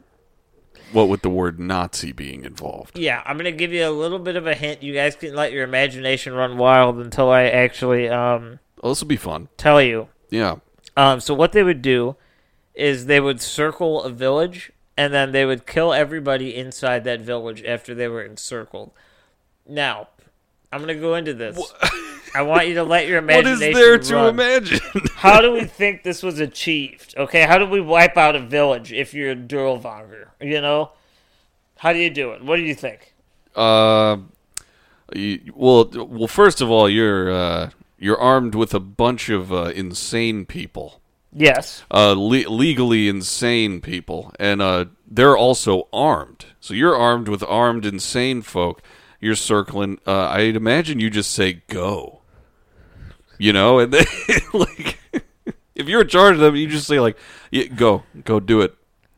[0.93, 2.99] What with the word Nazi being involved.
[2.99, 4.83] Yeah, I'm gonna give you a little bit of a hint.
[4.83, 9.09] You guys can let your imagination run wild until I actually um, Oh, this will
[9.09, 9.49] be fun.
[9.57, 10.09] tell you.
[10.31, 10.57] Yeah.
[10.97, 12.17] Um, so what they would do
[12.75, 17.63] is they would circle a village and then they would kill everybody inside that village
[17.65, 18.91] after they were encircled.
[19.67, 20.09] Now,
[20.73, 21.59] I'm going to go into this.
[22.35, 24.29] I want you to let your What imagination what is there to run.
[24.31, 24.81] imagine?
[25.17, 27.15] How do we think this was achieved?
[27.17, 30.29] Okay, how do we wipe out a village if you're a Dirlewanger?
[30.41, 30.91] You know,
[31.77, 32.43] how do you do it?
[32.43, 33.15] What do you think?
[33.55, 34.17] uh,
[35.15, 39.65] you, well, well, first of all, you're uh, you're armed with a bunch of uh,
[39.75, 41.01] insane people.
[41.35, 41.83] Yes.
[41.91, 46.47] uh, le- legally insane people, and uh, they're also armed.
[46.61, 48.83] So you're armed with armed insane folk.
[49.21, 49.99] You're circling.
[50.07, 52.22] Uh, I'd imagine you just say "go,"
[53.39, 54.05] you know, and then
[54.53, 54.99] like
[55.75, 57.17] if you're in charge of them, you just say like
[57.51, 58.75] yeah, "go, go, do it,"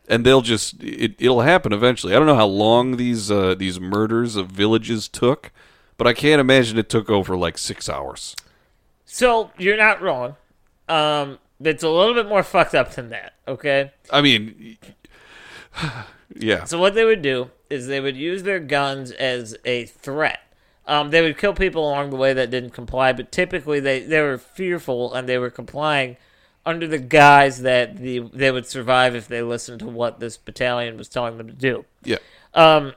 [0.09, 2.15] and they'll just it, it'll happen eventually.
[2.15, 5.53] I don't know how long these uh, these murders of villages took,
[5.97, 8.35] but I can't imagine it took over like six hours.
[9.05, 10.37] So you're not wrong.
[10.89, 13.35] Um, it's a little bit more fucked up than that.
[13.47, 13.93] Okay.
[14.11, 14.79] I mean,
[16.35, 16.65] yeah.
[16.65, 20.41] So what they would do is they would use their guns as a threat.
[20.87, 24.21] Um, they would kill people along the way that didn't comply, but typically they, they
[24.21, 26.19] were fearful and they were complying
[26.67, 30.97] under the guise that the they would survive if they listened to what this battalion
[30.97, 31.85] was telling them to do.
[32.03, 32.19] Yeah.
[32.55, 32.95] Um,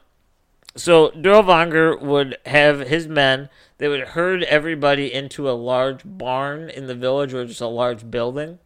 [0.76, 3.50] so Dirlewanger would have his men.
[3.78, 8.10] They would herd everybody into a large barn in the village, or just a large
[8.10, 8.60] building,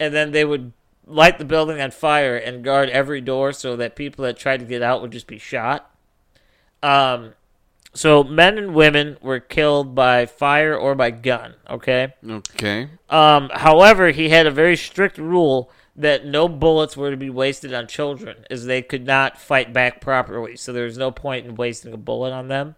[0.00, 0.72] and then they would
[1.06, 4.66] light the building on fire and guard every door so that people that tried to
[4.66, 5.90] get out would just be shot.
[6.82, 7.34] Um,
[7.94, 11.54] so men and women were killed by fire or by gun.
[11.68, 12.14] Okay.
[12.28, 12.88] Okay.
[13.10, 17.74] Um, however, he had a very strict rule that no bullets were to be wasted
[17.74, 20.56] on children, as they could not fight back properly.
[20.56, 22.76] So there was no point in wasting a bullet on them.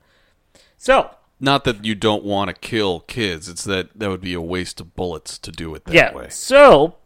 [0.77, 4.41] So Not that you don't want to kill kids; it's that that would be a
[4.41, 6.27] waste of bullets to do it that yeah, way.
[6.29, 6.97] so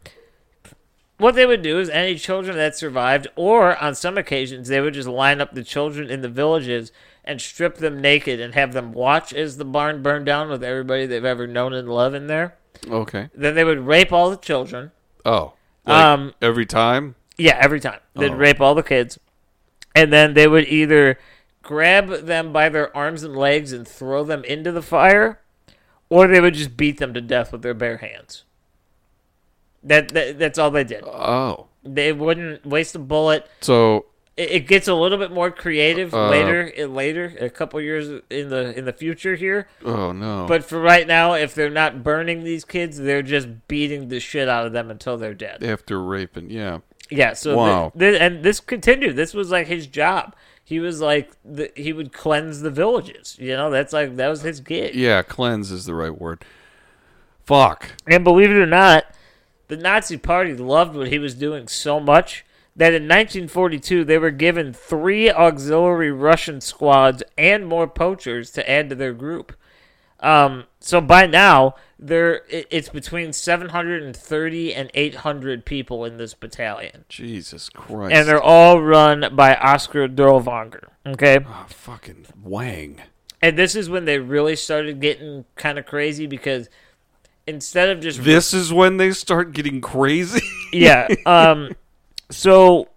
[1.19, 4.95] what they would do is any children that survived, or on some occasions they would
[4.95, 6.91] just line up the children in the villages
[7.29, 11.05] and strip them naked and have them watch as the barn burned down with everybody
[11.05, 12.55] they've ever known and loved in there.
[12.89, 13.29] Okay.
[13.35, 14.91] Then they would rape all the children.
[15.25, 15.53] Oh,
[15.85, 17.15] like Um, every time.
[17.37, 17.99] Yeah, every time.
[18.15, 18.35] They'd Oh.
[18.35, 19.19] rape all the kids.
[19.95, 21.19] And then they would either
[21.61, 25.39] grab them by their arms and legs and throw them into the fire,
[26.09, 28.43] or they would just beat them to death with their bare hands.
[29.83, 31.03] That, that that's all they did.
[31.05, 33.47] Oh, They wouldn't waste a bullet.
[33.61, 34.05] so
[34.39, 38.49] It, it gets a little bit more creative Uh, later, later, a couple years in
[38.49, 39.67] the in the future here.
[39.83, 40.45] oh no.
[40.47, 44.47] But for right now, if they're not burning these kids, they're just beating the shit
[44.47, 45.63] out of them until they're dead.
[45.63, 46.79] after raping, yeah.
[47.11, 47.33] Yeah.
[47.33, 47.91] So Wow.
[47.95, 49.15] the, the, and this continued.
[49.15, 50.35] This was like his job.
[50.63, 53.35] He was like the, he would cleanse the villages.
[53.39, 54.93] You know, that's like that was his gig.
[54.95, 56.45] Yeah, cleanse is the right word.
[57.45, 57.93] Fuck.
[58.07, 59.05] And believe it or not,
[59.67, 64.31] the Nazi Party loved what he was doing so much that in 1942 they were
[64.31, 69.53] given three auxiliary Russian squads and more poachers to add to their group.
[70.21, 77.69] Um, so by now, there it's between 730 and 800 people in this battalion, Jesus
[77.69, 78.13] Christ.
[78.13, 80.89] and they're all run by Oskar Dirlewanger.
[81.05, 83.01] Okay, oh, fucking wang.
[83.41, 86.69] and this is when they really started getting kind of crazy because
[87.47, 90.41] instead of just This is when they start getting crazy.
[90.73, 91.07] yeah.
[91.25, 91.69] Um.
[92.31, 92.89] So,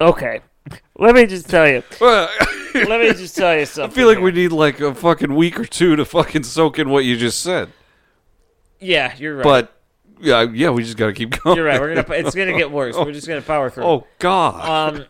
[0.00, 0.40] okay.
[0.98, 1.82] Let me just tell you.
[2.00, 3.90] Let me just tell you something.
[3.92, 4.24] I feel like here.
[4.24, 7.40] we need like a fucking week or two to fucking soak in what you just
[7.40, 7.70] said.
[8.80, 9.44] Yeah, you're right.
[9.44, 9.80] But
[10.20, 11.56] yeah, yeah, we just got to keep going.
[11.56, 11.80] you're right.
[11.80, 12.18] We're gonna.
[12.18, 12.96] It's gonna get worse.
[12.96, 13.84] We're just gonna power through.
[13.84, 14.96] Oh God.
[14.96, 15.04] Um.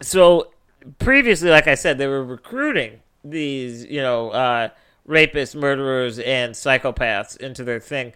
[0.00, 0.52] So
[0.98, 4.68] previously, like I said, they were recruiting these, you know, uh,
[5.08, 8.12] rapists, murderers, and psychopaths into their thing.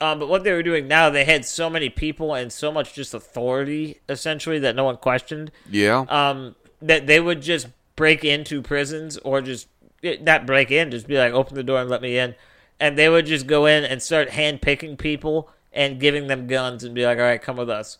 [0.00, 2.94] Um, but what they were doing now, they had so many people and so much
[2.94, 5.50] just authority, essentially, that no one questioned.
[5.70, 6.04] yeah.
[6.08, 9.68] um, that they would just break into prisons or just
[10.22, 12.34] not break in, just be like, open the door and let me in.
[12.78, 16.94] And they would just go in and start handpicking people and giving them guns and
[16.94, 17.98] be like, all right, come with us.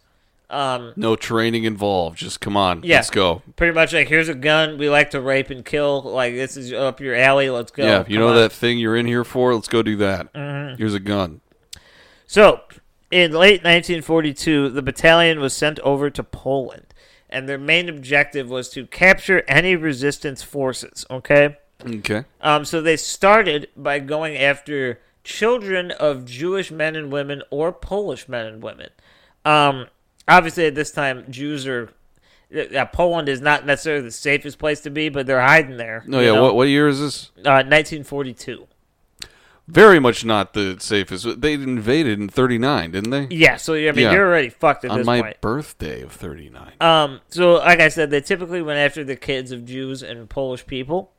[0.49, 2.17] Um, no training involved.
[2.17, 2.83] Just come on.
[2.83, 2.97] Yeah.
[2.97, 3.43] Let's go.
[3.57, 4.79] pretty much like, here's a gun.
[4.79, 6.03] We like to rape and kill.
[6.03, 7.51] Like, this is up your alley.
[7.51, 7.85] Let's go.
[7.85, 7.99] yeah.
[8.09, 8.37] You Come know on.
[8.37, 9.55] that thing you're in here for?
[9.55, 10.33] Let's go do that.
[10.33, 10.77] Mm-hmm.
[10.79, 11.43] Here's a gun.
[12.31, 12.61] So,
[13.11, 16.95] in late 1942, the battalion was sent over to Poland,
[17.29, 21.05] and their main objective was to capture any resistance forces.
[21.11, 21.57] Okay.
[21.85, 22.23] Okay.
[22.41, 28.29] Um, so they started by going after children of Jewish men and women or Polish
[28.29, 28.91] men and women.
[29.45, 29.89] Um,
[30.29, 31.91] obviously, at this time, Jews are.
[32.55, 36.05] Uh, Poland is not necessarily the safest place to be, but they're hiding there.
[36.07, 36.35] No, you yeah.
[36.35, 36.43] know?
[36.45, 37.31] What what year is this?
[37.39, 38.69] Uh, 1942.
[39.73, 41.41] Very much not the safest.
[41.41, 43.29] They invaded in 39, didn't they?
[43.31, 44.13] Yeah, so I mean, Yeah.
[44.13, 45.41] you're already fucked at On this my point.
[45.41, 46.73] birthday of 39.
[46.81, 50.67] Um, so like I said, they typically went after the kids of Jews and Polish
[50.67, 51.13] people.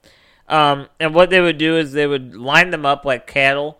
[0.49, 3.79] Um, and what they would do is they would line them up like cattle,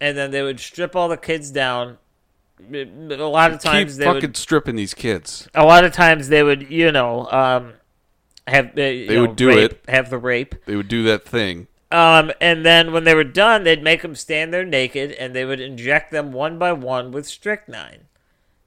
[0.00, 1.98] and then they would strip all the kids down.
[2.72, 2.84] A
[3.16, 4.36] lot of Keep times they fucking would.
[4.38, 5.46] stripping these kids.
[5.54, 7.74] A lot of times they would, you know, um,
[8.46, 9.84] have they They would do it.
[9.88, 10.54] have the rape.
[10.64, 11.66] They would do that thing.
[11.90, 15.44] Um, and then when they were done, they'd make them stand there naked, and they
[15.44, 18.06] would inject them one by one with strychnine.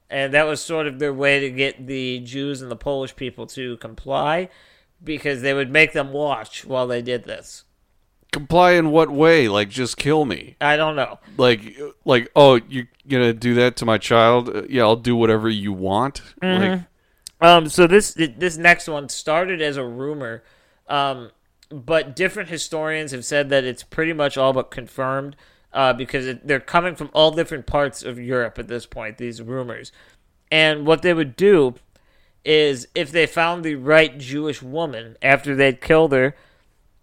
[0.09, 3.45] And that was sort of their way to get the Jews and the Polish people
[3.47, 4.49] to comply,
[5.03, 7.65] because they would make them watch while they did this.
[8.31, 9.47] Comply in what way?
[9.47, 10.55] Like, just kill me.
[10.61, 11.19] I don't know.
[11.35, 14.49] Like, like, oh, you're gonna do that to my child?
[14.49, 16.21] Uh, Yeah, I'll do whatever you want.
[16.41, 16.81] Like,
[17.41, 20.43] Um, so this this next one started as a rumor,
[20.87, 21.31] um,
[21.69, 25.35] but different historians have said that it's pretty much all but confirmed
[25.71, 29.17] uh, because it, they're coming from all different parts of Europe at this point.
[29.17, 29.91] These rumors,
[30.51, 31.75] and what they would do
[32.43, 36.35] is if they found the right Jewish woman after they'd killed her,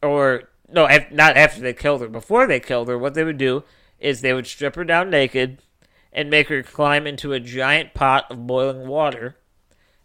[0.03, 3.63] or no, not after they killed her, before they killed her, what they would do
[4.01, 5.63] is they would strip her down naked
[6.13, 9.37] and make her climb into a giant pot of boiling water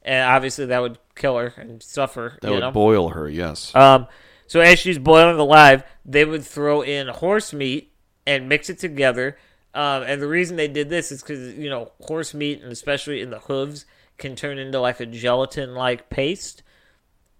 [0.04, 2.38] and obviously that would kill her and suffer.
[2.42, 2.72] that would know?
[2.72, 3.30] boil her.
[3.30, 3.74] Yes.
[3.76, 4.08] Um,
[4.52, 7.94] so as she's boiling alive, they would throw in horse meat
[8.28, 9.38] and mix it together.
[9.74, 13.22] Um, and the reason they did this is because you know horse meat and especially
[13.22, 13.86] in the hooves
[14.18, 16.64] can turn into like a gelatin-like paste.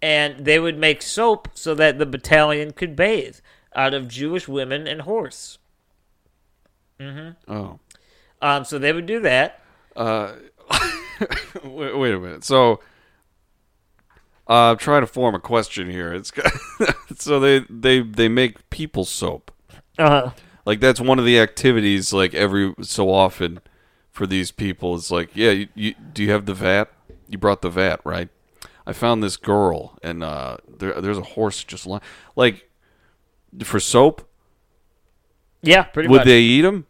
[0.00, 3.40] And they would make soap so that the battalion could bathe
[3.76, 5.58] out of Jewish women and horse.
[7.46, 7.78] oh.
[8.40, 9.60] Um, so they would do that.
[9.94, 10.32] Uh,
[11.62, 12.42] wait, wait a minute.
[12.42, 12.80] So,
[14.48, 16.12] uh, I'm trying to form a question here.
[16.12, 16.32] It's
[17.16, 19.50] so they they they make people soap.
[19.98, 20.30] Uh,
[20.64, 22.12] Like that's one of the activities.
[22.12, 23.60] Like every so often
[24.10, 26.90] for these people, it's like, yeah, you, you do you have the vat?
[27.28, 28.28] You brought the vat, right?
[28.86, 32.02] I found this girl, and uh, there, there's a horse just lying.
[32.36, 32.68] Like
[33.64, 34.28] for soap,
[35.62, 36.26] yeah, pretty would much.
[36.26, 36.86] they eat them?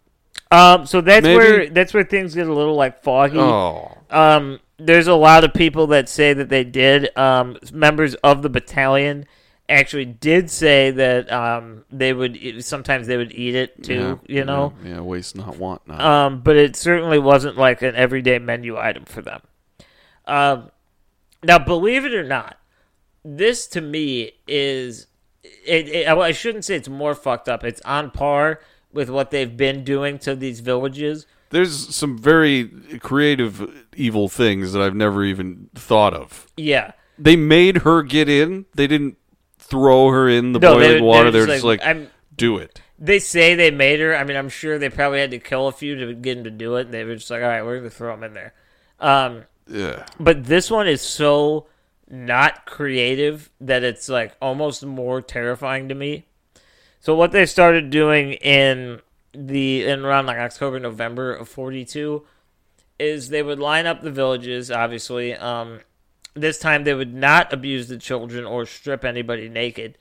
[0.50, 1.36] Um, so that's Maybe?
[1.36, 3.38] where that's where things get a little like foggy.
[3.38, 7.16] Oh, Um, there's a lot of people that say that they did.
[7.16, 9.26] Um, members of the battalion
[9.68, 14.20] actually did say that um, they would sometimes they would eat it too.
[14.26, 16.00] yeah, you know, yeah, yeah, waste not, want not.
[16.00, 19.40] um, but it certainly wasn't like an everyday menu item for them.
[20.26, 20.70] Um,
[21.42, 22.58] now, believe it or not,
[23.24, 25.06] this to me is
[25.42, 26.08] it, it.
[26.08, 27.64] I shouldn't say it's more fucked up.
[27.64, 28.60] It's on par
[28.92, 31.26] with what they've been doing to these villages.
[31.52, 32.64] There's some very
[33.00, 36.46] creative evil things that I've never even thought of.
[36.56, 36.92] Yeah.
[37.18, 38.64] They made her get in.
[38.74, 39.16] They didn't
[39.58, 41.30] throw her in the No, boiling they water.
[41.30, 42.80] They're just just like, like, do it.
[42.98, 44.16] They say they made her.
[44.16, 46.50] I mean, I'm sure they probably had to kill a few to get him to
[46.50, 46.90] do it.
[46.90, 48.54] They were just like, all right, we're going to throw him in there.
[49.00, 50.06] Um, Yeah.
[50.18, 51.66] but this one is so
[52.08, 56.26] not creative that it's like almost more terrifying to me.
[57.00, 59.00] So what they started doing in
[59.34, 62.24] the in around like October November of 42
[62.98, 65.80] is they would line up the villages obviously um
[66.34, 69.96] this time they would not abuse the children or strip anybody naked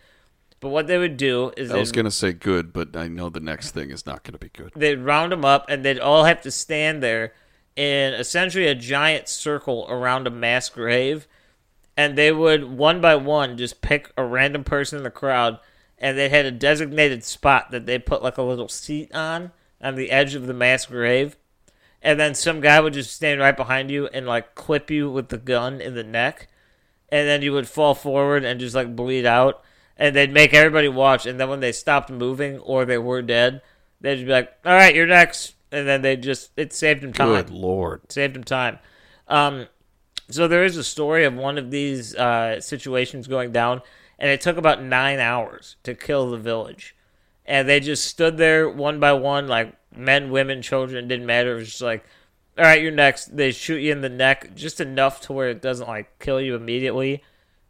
[0.60, 3.40] but what they would do is I was gonna say good, but I know the
[3.40, 4.72] next thing is not gonna be good.
[4.76, 7.34] they'd round them up and they'd all have to stand there
[7.76, 11.28] in essentially a giant circle around a mass grave
[11.98, 15.58] and they would one by one just pick a random person in the crowd
[16.02, 19.96] and they had a designated spot that they put like a little seat on on
[19.96, 21.38] the edge of the mass grave.
[22.02, 25.30] And then some guy would just stand right behind you and like clip you with
[25.30, 26.48] the gun in the neck.
[27.10, 29.64] And then you would fall forward and just like bleed out.
[29.96, 31.28] And they'd make everybody watch.
[31.28, 33.62] And then when they stopped moving or they were dead
[34.02, 35.54] they'd be like all right you're next.
[35.72, 37.28] And then they just it saved them time.
[37.28, 38.12] Good lord.
[38.12, 38.80] saved him time.
[39.28, 39.68] Um
[40.32, 43.82] so there is a story of one of these uh, situations going down
[44.22, 46.96] and it took about nine hours to kill the village.
[47.44, 51.54] And they just stood there one by one like men women children didn't matter.
[51.54, 52.06] It was just like
[52.58, 53.36] all right you're next.
[53.36, 56.56] They shoot you in the neck just enough to where it doesn't like kill you
[56.56, 57.24] immediately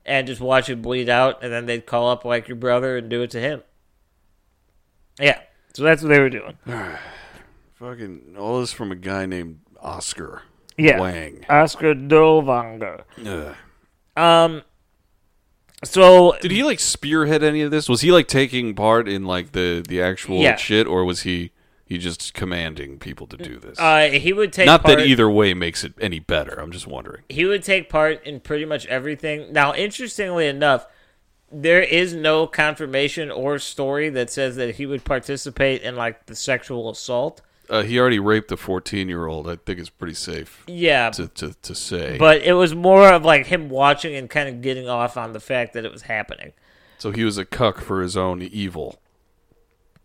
[0.05, 3.09] and just watch you bleed out and then they'd call up like your brother and
[3.09, 3.63] do it to him.
[5.19, 5.39] Yeah.
[5.73, 6.57] So that's what they were doing.
[7.75, 10.43] Fucking all this from a guy named Oskar
[10.77, 10.99] yeah.
[10.99, 11.45] Wang.
[11.49, 13.55] Oskar Dirlewanger Ugh.
[14.21, 14.63] um
[15.83, 17.89] so Did he like spearhead any of this?
[17.89, 20.55] Was he like taking part in like the the actual Yeah.
[20.55, 21.51] shit, or was he
[21.85, 23.77] he just commanding people to do this?
[23.77, 26.59] Uh, he would take Not part, that either way makes it any better.
[26.59, 27.23] I'm just wondering.
[27.27, 29.51] He would take part in pretty much everything.
[29.51, 30.87] Now, interestingly enough,
[31.51, 36.35] there is no confirmation or story that says that he would participate in like the
[36.35, 37.41] sexual assault.
[37.71, 39.47] Uh, he already raped a 14 year old.
[39.49, 42.17] I think it's pretty safe Yeah, to, to, to say.
[42.19, 45.39] but it was more of like him watching and kind of getting off on the
[45.39, 46.51] fact that it was happening.
[46.97, 48.99] so he was a cuck for his own evil.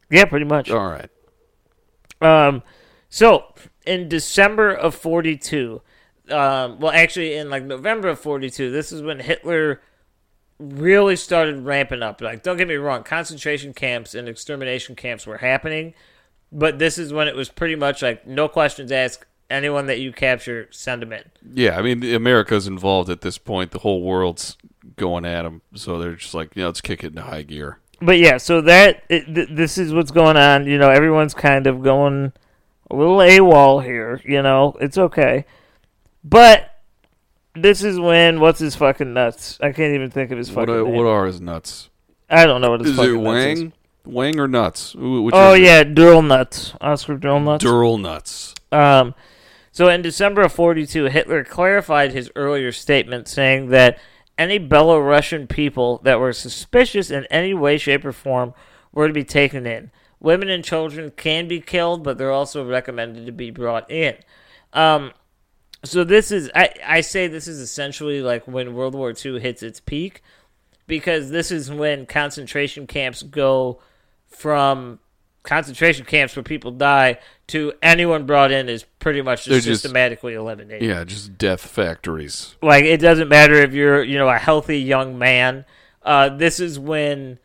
[0.09, 0.71] Yeah, pretty much.
[0.71, 1.11] All right.
[2.21, 2.63] Um,
[3.09, 3.53] so
[3.85, 5.83] in December of '42,
[6.31, 9.81] um, well, actually in like November of '42, this is when Hitler
[10.59, 12.21] really started ramping up.
[12.21, 15.93] Like, don't get me wrong, concentration camps and extermination camps were happening,
[16.53, 19.25] but this is when it was pretty much like no questions asked.
[19.49, 21.23] Anyone that you capture, send them in.
[21.55, 23.71] Yeah, I mean, America's involved at this point.
[23.71, 24.57] The whole world's
[24.97, 27.79] going at them, So they're just like, you know, let's kick it into high gear.
[28.03, 30.67] But yeah, so that it, th- this is what's going on.
[30.67, 32.33] You know, everyone's kind of going
[32.91, 34.21] a little AWOL here.
[34.25, 35.45] You know, it's okay.
[36.25, 36.81] But
[37.55, 39.59] this is when what's his fucking nuts?
[39.61, 40.95] I can't even think of his What, fucking are, name.
[40.95, 41.89] what are his nuts?
[42.29, 43.73] I don't know what his Is fucking it nuts is.
[44.07, 44.39] Wang?
[44.39, 44.95] Or nuts?
[44.95, 46.75] Which Oh yeah, Durl nuts.
[46.81, 47.65] Oskar Durl nuts.
[47.65, 48.55] Dural nuts.
[48.73, 49.15] Um,
[49.73, 53.99] so in December of 42, Hitler clarified his earlier statement saying that
[54.39, 58.55] any Belarusian people that were suspicious in any way, shape, or form
[58.93, 59.91] were to be taken in.
[60.21, 64.17] Women and children can be killed, but they're also recommended to be brought in.
[64.73, 65.13] Um,
[65.85, 69.63] so this is, I, I say this is essentially like when World War II hits
[69.63, 70.23] its peak,
[70.87, 73.81] because this is when concentration camps go
[74.37, 74.99] from
[75.43, 79.83] concentration camps where people die to anyone brought in is pretty much They're just just-
[79.83, 80.89] systematically eliminated.
[80.89, 82.57] Yeah, just death factories.
[82.63, 85.65] Like it doesn't matter if you're, you know, a healthy young man.
[86.03, 87.39] Uh, this is when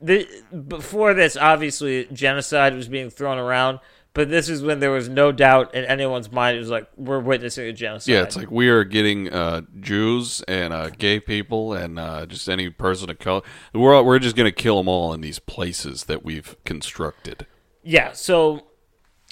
[0.00, 0.26] the
[0.68, 3.78] before this, obviously, genocide was being thrown around,
[4.16, 6.56] but this is when there was no doubt in anyone's mind.
[6.56, 8.14] It was like we're witnessing a genocide.
[8.14, 12.48] Yeah, it's like we are getting uh, Jews and uh, gay people and uh, just
[12.48, 13.42] any person of color.
[13.74, 17.46] We're all, we're just gonna kill them all in these places that we've constructed.
[17.82, 18.68] Yeah, so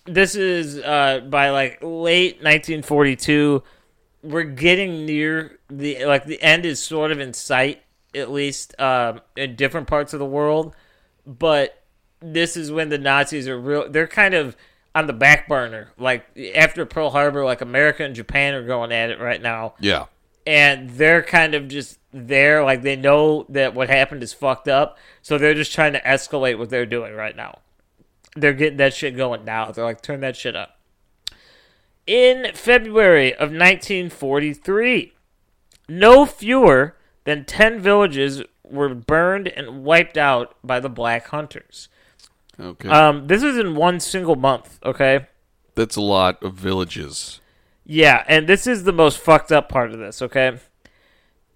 [0.05, 3.62] this is uh, by like late 1942.
[4.22, 7.82] We're getting near the like the end is sort of in sight,
[8.14, 10.76] at least um, in different parts of the world.
[11.24, 11.82] But
[12.20, 13.89] this is when the Nazis are real.
[13.89, 14.55] They're kind of
[14.95, 15.90] on the back burner.
[15.99, 19.74] Like after Pearl Harbor, like America and Japan are going at it right now.
[19.80, 20.07] Yeah,
[20.47, 22.64] and they're kind of just there.
[22.64, 24.99] Like they know that what happened is fucked up.
[25.22, 27.61] So they're just trying to escalate what they're doing right now.
[28.36, 29.70] They're getting that shit going now.
[29.70, 30.78] They're like turn that shit up.
[32.07, 35.14] In february of 1943
[35.88, 41.88] no fewer than 10 villages were burned and wiped out by the black hunters
[42.59, 45.26] okay, um, this is in one single month okay
[45.74, 47.40] that's a lot of villages.
[47.84, 50.59] Yeah, and this is the most fucked up part of this, okay?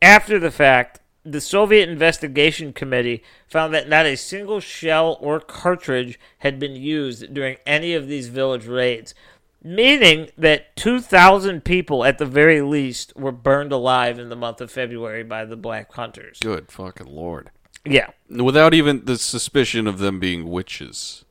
[0.03, 6.19] After the fact, the Soviet Investigation Committee found that not a single shell or cartridge
[6.39, 9.15] had been used during any of these village raids,
[9.63, 14.71] meaning that 2,000 people at the very least were burned alive in the month of
[14.71, 16.39] February by the Black Hunters.
[16.41, 17.51] Good fucking lord!
[17.85, 18.09] Yeah.
[18.29, 21.25] Without even the suspicion of them being witches,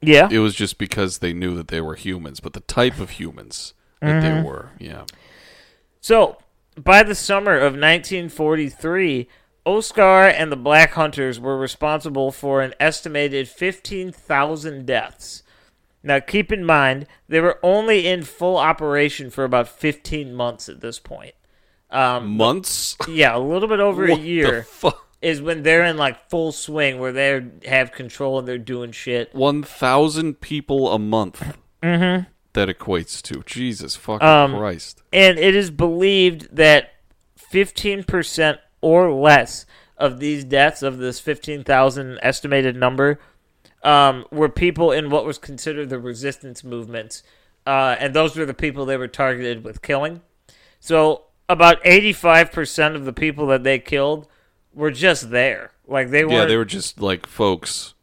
[0.00, 0.28] Yeah.
[0.30, 3.74] it was just because they knew that they were humans, but the type of humans
[4.00, 4.70] that they were.
[4.78, 5.04] Yeah,
[6.00, 6.38] So,
[6.76, 9.28] by the summer of 1943,
[9.66, 15.42] Oskar and the Black Hunters were responsible for an estimated 15,000 deaths.
[16.02, 20.80] Now, keep in mind, they were only in full operation for about 15 months at
[20.80, 21.34] this point.
[21.90, 22.96] Um, months.
[23.08, 25.07] yeah, a little bit over a year fuck?
[25.20, 29.34] Is when they're in like full swing, where they have control and they're doing shit.
[29.34, 31.56] One thousand people a month.
[31.82, 32.28] Mm-hmm.
[32.54, 35.02] That equates to Jesus fucking Um, Christ.
[35.12, 36.90] and it is believed that
[37.52, 39.64] 15% or less
[39.96, 43.18] of these deaths of this 15,000 estimated number
[43.82, 47.22] um, were people in what was considered the resistance movements
[47.66, 50.20] uh, and those were the people they were targeted with killing
[50.80, 54.26] so about 85% of the people that they killed
[54.74, 57.94] were just there like they were Yeah, they were just like folks.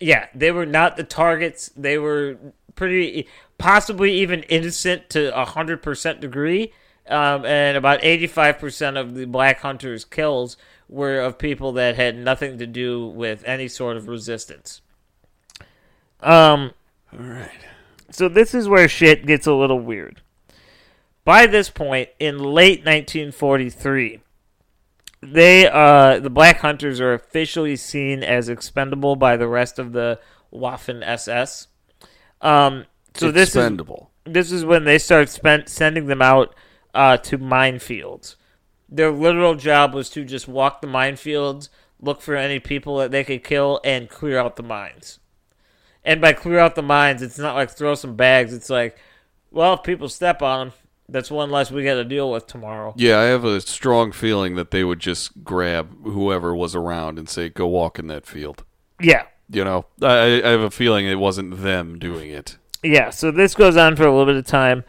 [0.00, 1.70] yeah, they were not the targets.
[1.76, 2.36] They were
[2.74, 3.26] pretty,
[3.58, 6.72] possibly even innocent to a hundred percent degree.
[7.08, 10.56] Um, and about eighty-five percent of the black hunters' kills
[10.88, 14.82] were of people that had nothing to do with any sort of resistance.
[16.20, 16.72] Um,
[17.12, 17.50] All right.
[18.10, 20.20] so this is where shit gets a little weird.
[21.24, 24.20] By this point, in late 1943,
[25.20, 30.20] they uh the Black Hunters are officially seen as expendable by the rest of the
[30.52, 31.68] Waffen SS.
[32.40, 33.72] Um, so this is
[34.24, 36.54] this is when they start spent sending them out
[36.94, 38.36] uh, to minefields.
[38.88, 41.68] Their literal job was to just walk the minefields,
[42.00, 45.18] look for any people that they could kill, and clear out the mines.
[46.04, 48.54] And by clear out the mines, it's not like throw some bags.
[48.54, 48.96] It's like,
[49.50, 50.76] well, if people step on them,
[51.08, 52.94] that's one less we got to deal with tomorrow.
[52.96, 57.28] Yeah, I have a strong feeling that they would just grab whoever was around and
[57.28, 58.64] say, "Go walk in that field."
[59.00, 59.24] Yeah.
[59.50, 62.58] You know, I, I have a feeling it wasn't them doing it.
[62.82, 64.84] Yeah, so this goes on for a little bit of time.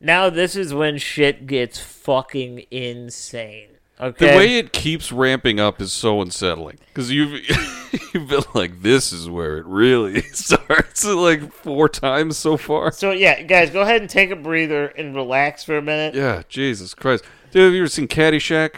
[0.00, 3.69] Now this is when shit gets fucking insane.
[4.00, 4.30] Okay.
[4.30, 7.32] The way it keeps ramping up is so unsettling because you've
[8.14, 12.92] you've been like, "This is where it really starts." like four times so far.
[12.92, 16.14] so yeah, guys, go ahead and take a breather and relax for a minute.
[16.14, 18.76] Yeah, Jesus Christ, dude, have you ever seen Caddyshack?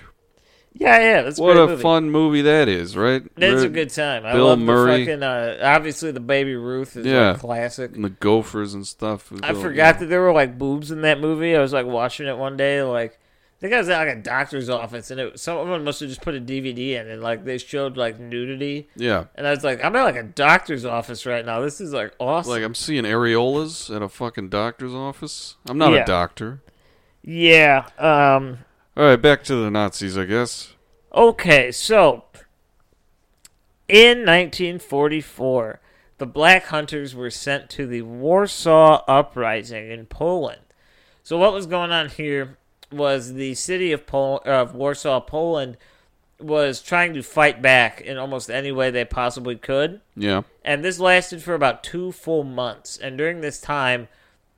[0.75, 1.83] Yeah, yeah, that's a What a movie.
[1.83, 3.23] fun movie that is, right?
[3.37, 4.25] That's a good time.
[4.25, 5.05] I Bill love Murray.
[5.05, 5.23] the fucking.
[5.23, 7.33] Uh, obviously, the Baby Ruth is Yeah.
[7.33, 7.95] like classic.
[7.95, 9.31] And the Gophers and stuff.
[9.43, 11.55] I forgot that there were like boobs in that movie.
[11.55, 13.18] I was like watching it one day, like
[13.63, 16.35] think I was at like a doctor's office, and it, someone must have just put
[16.35, 19.95] a DVD in, and like they showed like nudity, Yeah, and I was like, I'm
[19.97, 21.61] at like a doctor's office right now.
[21.61, 22.51] This is like awesome.
[22.53, 25.57] like I'm seeing areolas at a fucking doctor's office.
[25.69, 26.03] I'm not Yeah.
[26.03, 26.61] a doctor.
[27.23, 27.87] yeah.
[27.99, 28.59] Um.
[28.97, 30.75] All right, back to the Nazis, I guess.
[31.15, 32.25] Okay, so
[33.89, 35.81] in 1944,
[36.19, 40.61] the Black Hunters were sent to the Warsaw Uprising in Poland.
[41.23, 42.59] So what was going on here
[42.93, 45.76] was the city of Pol- of Warsaw, Poland,
[46.38, 50.99] was trying to fight back in almost any way they possibly could, Yeah, and this
[50.99, 52.99] lasted for about two full months.
[52.99, 54.09] And during this time,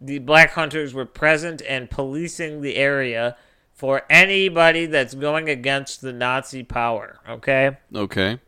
[0.00, 3.36] the Black Hunters were present and policing the area
[3.72, 7.18] for anybody that's going against the Nazi power.
[7.28, 7.76] Okay.
[7.94, 8.38] okay.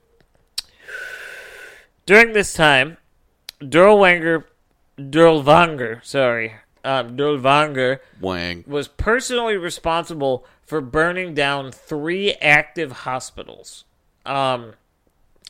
[2.07, 2.97] During this time,
[3.61, 4.45] Dirlewanger,
[4.99, 6.55] Dirlewanger, sorry,
[6.87, 8.65] Dirlewanger Wang.
[8.67, 13.85] was personally responsible for burning down three active hospitals.
[14.25, 14.75] Um,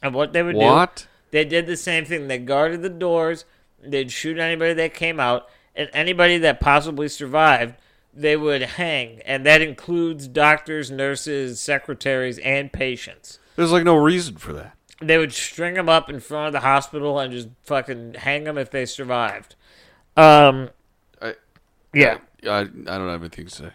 [0.03, 1.07] and what they would do, What?
[1.30, 2.28] they did the same thing.
[2.28, 3.45] They guarded the doors.
[3.82, 7.74] They'd shoot anybody that came out, and anybody that possibly survived,
[8.12, 9.20] they would hang.
[9.24, 13.39] And that includes doctors, nurses, secretaries, and patients.
[13.57, 14.74] There's like no reason for that.
[15.01, 18.57] They would string them up in front of the hospital and just fucking hang them
[18.57, 19.55] if they survived.
[20.16, 20.70] Um,
[21.97, 22.19] yeah.
[22.45, 23.71] I, I don't have anything to say.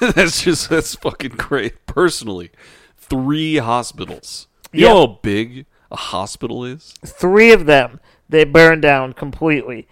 [0.14, 1.86] that's just that's fucking great.
[1.86, 2.50] Personally,
[2.96, 4.46] three hospitals.
[4.72, 4.92] You Yeah.
[4.94, 6.94] know how big a hospital is?
[7.04, 9.88] three of them they burned down completely.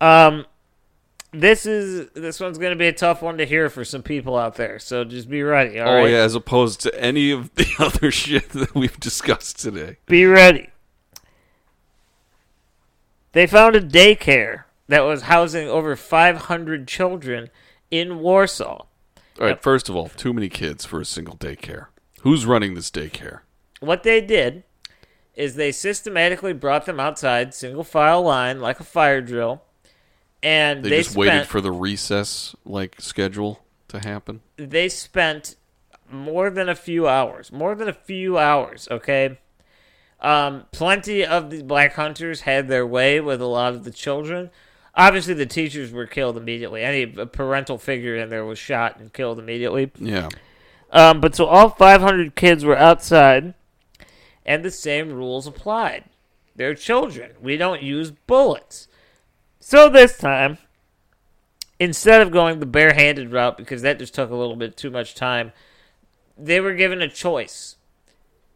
[0.00, 0.44] Um,
[1.32, 4.36] this is this one's going to be a tough one to hear for some people
[4.36, 5.78] out there, so just be ready.
[5.78, 9.58] All oh right, yeah, as opposed to any of the other shit that we've discussed
[9.58, 9.96] today.
[10.06, 10.70] be ready.
[13.32, 17.50] They found a daycare that was housing over 500 children
[17.90, 18.84] in Warsaw.
[19.40, 21.86] All right, first of all, too many kids for a single daycare.
[22.22, 23.40] Who's running this daycare?
[23.80, 24.64] What they did
[25.34, 29.62] is they systematically brought them outside, single file line, like a fire drill,
[30.42, 34.40] and They, they, just spent, waited for the recess like schedule to happen.
[34.56, 35.54] they spent
[36.10, 37.52] more than a few hours.
[37.52, 39.38] More than a few hours, okay?
[40.20, 44.50] Um, plenty of the black hunters had their way with a lot of the children.
[44.98, 46.82] Obviously, the teachers were killed immediately.
[46.82, 49.92] Any parental figure in there was shot and killed immediately.
[49.96, 50.28] Yeah.
[50.90, 53.54] Um, but so all 500 kids were outside,
[54.44, 56.04] and the same rules applied.
[56.56, 57.32] They're children.
[57.40, 58.88] We don't use bullets.
[59.60, 60.58] So this time,
[61.78, 65.14] instead of going the barehanded route, because that just took a little bit too much
[65.14, 65.52] time,
[66.36, 67.76] they were given a choice.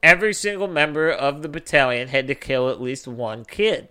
[0.02, 3.88] Every single member of the battalion had to kill at least one kid.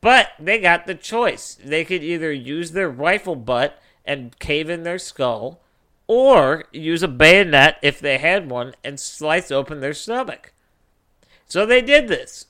[0.00, 1.58] But they got the choice.
[1.62, 5.60] They could either use their rifle butt and cave in their skull,
[6.06, 10.52] or use a bayonet if they had one and slice open their stomach.
[11.46, 12.46] So they did this.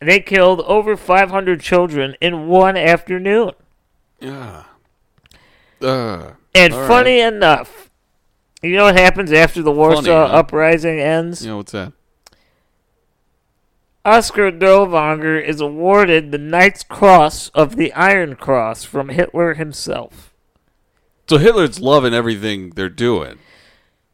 [0.00, 3.52] They killed over 500 children in one afternoon.
[4.20, 4.64] Yeah.
[5.80, 7.90] Uh, And funny enough,
[8.62, 10.34] you know what happens after the Warsaw huh?
[10.34, 11.44] Uprising ends?
[11.44, 11.92] you know what's that?
[14.04, 20.34] Oskar Dirlewanger is awarded the Knight's Cross of the Iron Cross from Hitler himself.
[21.28, 23.38] So Hitler's loving everything they're doing.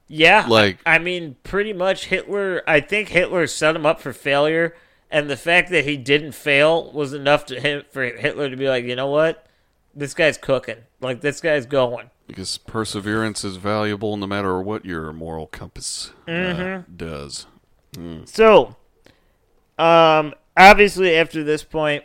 [0.06, 2.62] Yeah, Like- I mean, pretty much Hitler.
[2.68, 4.74] I think Hitler set him up for failure,
[5.10, 8.68] and the fact that he didn't fail was enough to him for Hitler to be
[8.68, 9.46] like, you know what,
[9.94, 10.78] this guy's cooking.
[11.00, 12.10] Like this guy's going.
[12.28, 16.96] Because perseverance is valuable no matter what your moral compass uh, Mm-hmm.
[16.96, 17.46] does.
[18.26, 18.76] So,
[19.80, 22.04] um, obviously, after this point,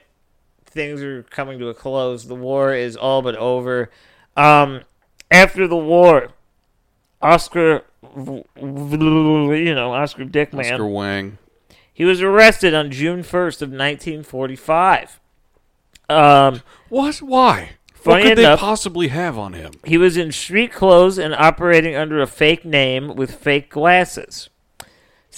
[0.65, 2.25] things are coming to a close.
[2.27, 3.89] The war is all but over.
[4.37, 4.81] Um,
[5.31, 6.29] after the war,
[7.21, 7.83] Oskar,
[8.15, 8.43] you
[9.75, 11.37] know, Oskar Dickman, Oskar Wang.
[11.93, 15.19] He was arrested on June 1st of 1945.
[16.09, 17.15] Um, What?
[17.17, 17.71] Why?
[17.93, 19.71] Funny what could enough- they possibly have on him?
[19.83, 24.49] he was in street clothes and operating under a fake name with fake glasses.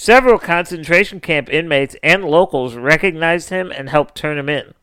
[0.00, 4.74] Several concentration camp inmates and locals recognized him and helped turn him in.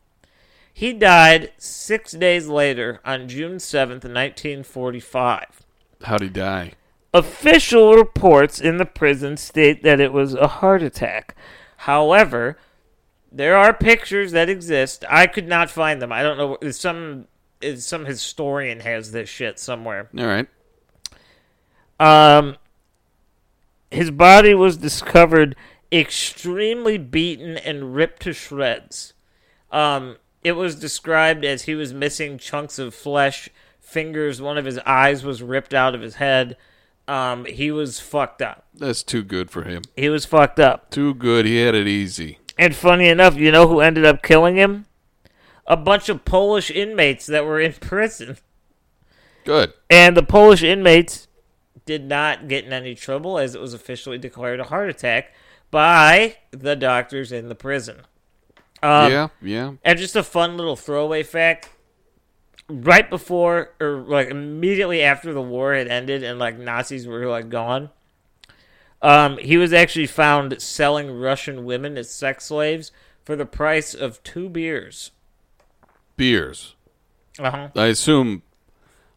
[0.74, 5.64] He died six days later on June 7th, 1945.
[6.02, 6.72] How'd he die?
[7.14, 11.34] Official reports in the prison state that it was a heart attack.
[11.78, 12.58] However,
[13.32, 15.02] there are pictures that exist.
[15.08, 16.12] I could not find them.
[16.12, 16.70] I don't know.
[16.72, 17.26] Some
[17.76, 20.10] some historian has this shit somewhere.
[20.18, 20.46] All right.
[21.98, 22.58] Um,
[23.96, 25.56] his body was discovered
[25.90, 29.14] extremely beaten and ripped to shreds.
[29.70, 33.48] Um, it was described as he was missing chunks of flesh,
[33.80, 34.40] fingers.
[34.40, 36.56] One of his eyes was ripped out of his head.
[37.08, 38.66] Um, he was fucked up.
[38.74, 39.82] That's too good for him.
[39.96, 40.90] He was fucked up.
[40.90, 41.46] Too good.
[41.46, 42.38] He had it easy.
[42.58, 44.86] And funny enough, you know who ended up killing him?
[45.66, 48.36] A bunch of Polish inmates that were in prison.
[49.44, 49.72] Good.
[49.88, 51.25] And the Polish inmates
[51.86, 55.32] did not get in any trouble as it was officially declared a heart attack
[55.70, 58.02] by the doctors in the prison.
[58.82, 59.28] Um, yeah.
[59.40, 59.72] Yeah.
[59.84, 61.70] And just a fun little throwaway fact.
[62.68, 67.48] Right before, or like immediately after the war had ended and like Nazis were like
[67.48, 67.90] gone,
[69.00, 72.90] um, he was actually found selling Russian women as sex slaves
[73.22, 75.12] for the price of two beers.
[76.16, 76.74] Beers.
[77.38, 77.68] Uh-huh.
[77.76, 78.42] I assume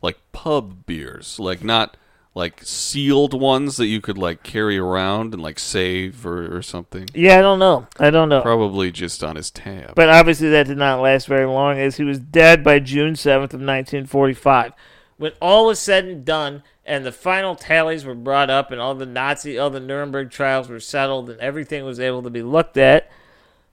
[0.01, 1.97] like pub beers, like not
[2.39, 7.07] like sealed ones that you could like carry around and like save or, or something.
[7.13, 7.87] Yeah, I don't know.
[7.99, 8.41] I don't know.
[8.41, 9.93] Probably just on his tab.
[9.93, 13.53] But obviously, that did not last very long, as he was dead by June 7th
[13.53, 14.71] of 1945.
[15.17, 18.95] When all was said and done, and the final tallies were brought up, and all
[18.95, 22.77] the Nazi, all the Nuremberg trials were settled, and everything was able to be looked
[22.77, 23.11] at,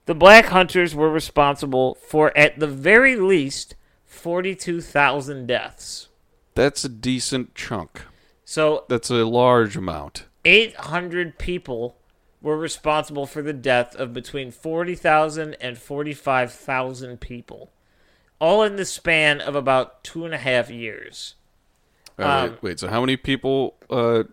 [0.07, 6.09] the Black Hunters were responsible for, at the very least, 42,000 deaths.
[6.53, 8.01] That's a decent chunk.
[8.49, 10.23] So That's a large amount.
[10.45, 11.97] 800 people
[12.41, 17.71] were responsible for the death of between 40,000 and 45,000 people,
[18.39, 21.35] all in the span of about two and a half years.
[22.15, 23.75] Right, Um, wait, so how many people?
[23.89, 24.23] Uh,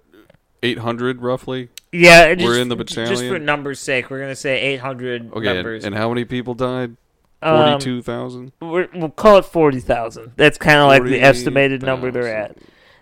[0.63, 1.71] 800 roughly?
[1.91, 5.45] Yeah, just, We're in the Just for numbers' sake, we're gonna say 800 Okay, and,
[5.45, 5.85] members.
[5.85, 6.97] and how many people died?
[7.43, 8.53] Um, 42,000?
[8.63, 10.35] we're, we'll call it 40,000.
[10.37, 12.57] That's kind of like the estimated number they're at.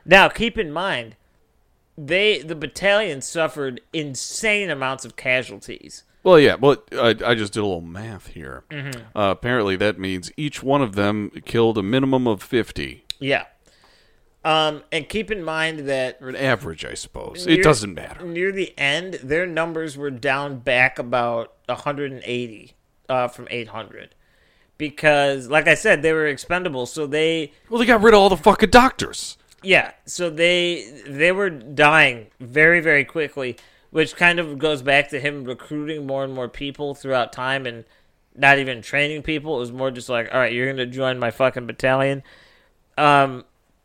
[0.04, 0.10] 40,000.
[0.10, 1.16] Now, keep in mind,
[1.96, 6.04] they the battalion suffered insane amounts of casualties.
[6.24, 8.64] Well, yeah, but I, I just did a little math here.
[8.70, 9.16] Mm-hmm.
[9.16, 13.04] Uh, apparently, that means each one of them killed a minimum of 50.
[13.18, 13.46] Yeah.
[14.44, 17.46] Um, and keep in mind that Or an average, I suppose.
[17.46, 18.24] Near- it doesn't matter.
[18.24, 22.74] Near the end, their numbers were down back about 180
[23.08, 24.14] uh, from 800.
[24.78, 26.86] Because, like I said, they were expendable.
[26.86, 29.36] So they, Well, they got rid of all the fucking doctors.
[29.62, 33.56] Yeah, so they they were dying very, very quickly,
[33.90, 37.84] which kind of goes back to him recruiting more and more people throughout time and
[38.34, 39.56] not even training people.
[39.56, 42.22] It was more just like, all right, you're going to join my fucking battalion.
[42.96, 43.44] Um,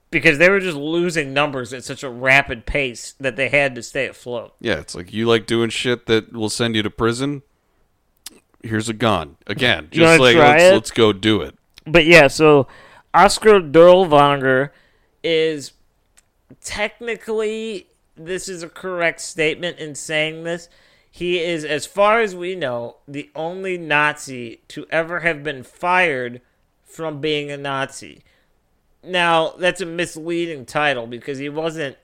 [0.10, 3.84] because they were just losing numbers at such a rapid pace that they had to
[3.84, 4.54] stay afloat.
[4.60, 7.44] Yeah, it's like you like doing shit that will send you to prison.
[8.64, 9.90] Here's a gun again.
[9.92, 11.56] Just like let's let's go do it.
[11.86, 12.68] but yeah, so
[13.14, 14.70] Oskar Dirlewanger
[15.24, 15.74] is
[16.62, 17.88] technically
[18.18, 20.70] this is a correct statement in saying this.
[21.10, 26.42] He is, as far as we know, the only Nazi to ever have been fired
[26.84, 28.24] from being a Nazi.
[29.04, 31.98] Now, that's a misleading title because he wasn't.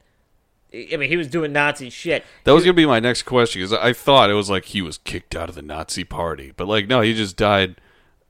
[0.74, 2.24] I mean, he was doing Nazi shit.
[2.46, 4.98] That was gonna be my next question because I thought it was like he was
[4.98, 7.76] kicked out of the Nazi party, but like no, he just died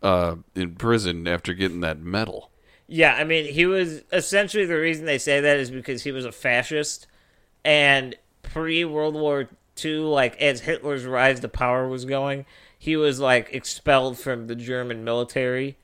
[0.02, 2.50] uh, in prison after getting that medal.
[2.88, 6.26] Yeah, I mean, he was essentially the reason they say that is because he was
[6.26, 7.08] a fascist,
[7.64, 9.50] and pre World War
[9.84, 12.46] II, like as Hitler's rise to power was going,
[12.78, 15.78] he was like expelled from the German military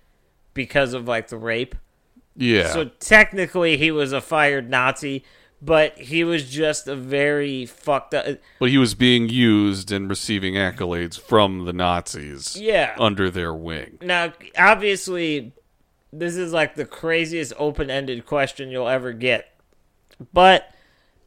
[0.54, 1.76] because of like the rape.
[2.36, 5.26] Yeah, So technically, he was a fired Nazi,
[5.62, 8.26] but he was just a very fucked up.
[8.28, 12.56] Uh, but he was being used and receiving accolades from the Nazis.
[12.56, 12.96] Yeah.
[12.98, 13.98] under their wing.
[14.02, 15.52] Now, obviously,
[16.12, 19.54] this is like the craziest open ended question you'll ever get.
[20.34, 20.72] But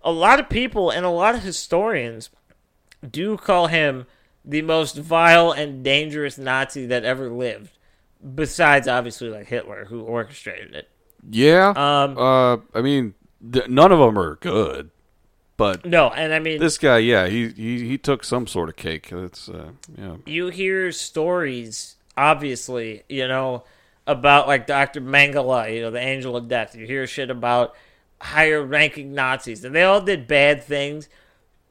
[0.03, 2.31] a lot of people and a lot of historians
[3.09, 4.07] do call him
[4.45, 7.79] the most vile and dangerous Nazi that ever lived.
[8.35, 10.89] Besides, obviously, like Hitler, who orchestrated it.
[11.29, 13.15] Yeah, Um, uh, I mean,
[13.53, 14.91] th- none of them are good.
[15.57, 18.77] But No, and I mean, this guy, yeah, he he, he took some sort of
[18.77, 19.11] cake.
[19.11, 20.17] That's uh, yeah.
[20.27, 23.65] you hear stories, obviously, you know,
[24.07, 25.01] about like Dr.
[25.01, 26.75] Mengele, you know, the angel of death.
[26.75, 27.75] You hear shit about
[28.21, 31.09] higher ranking Nazis, and they all did bad things.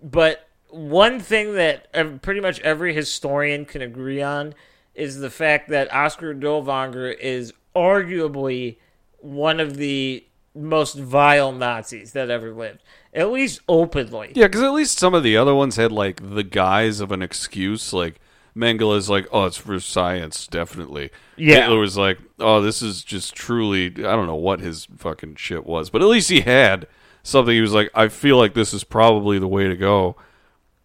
[0.02, 4.54] But one thing that pretty much every historian can agree on
[4.96, 8.78] is the fact that Oskar Dirlewanger is arguably
[9.20, 12.82] one of the most vile Nazis that ever lived,
[13.14, 14.34] at least openly.
[14.36, 17.22] Yeah, because at least some of the other ones had like the guise of an
[17.22, 17.94] excuse.
[17.94, 18.20] Like
[18.56, 21.62] Mengele's like, "Oh, it's for science, definitely." Yeah.
[21.62, 25.66] Hitler was like, "Oh, this is just truly." I don't know what his fucking shit
[25.66, 26.88] was, but at least he had
[27.24, 27.54] something.
[27.54, 30.16] He was like, "I feel like this is probably the way to go."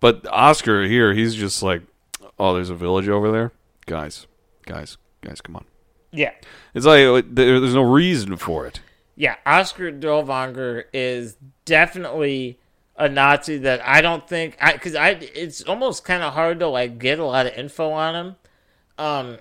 [0.00, 1.82] But Oskar here, he's just like,
[2.38, 3.52] "Oh, there's a village over there,
[3.86, 4.26] guys,
[4.64, 5.64] guys, guys, come on."
[6.12, 6.32] Yeah.
[6.74, 8.80] It's like uh, there's no reason for it.
[9.16, 12.58] Yeah, Oskar Dirlewanger is definitely
[12.98, 16.68] a Nazi that I don't think I because I it's almost kind of hard to
[16.68, 18.36] like get a lot of info on him.
[18.98, 19.38] Um,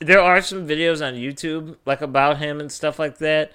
[0.00, 3.52] there are some videos on YouTube like about him and stuff like that,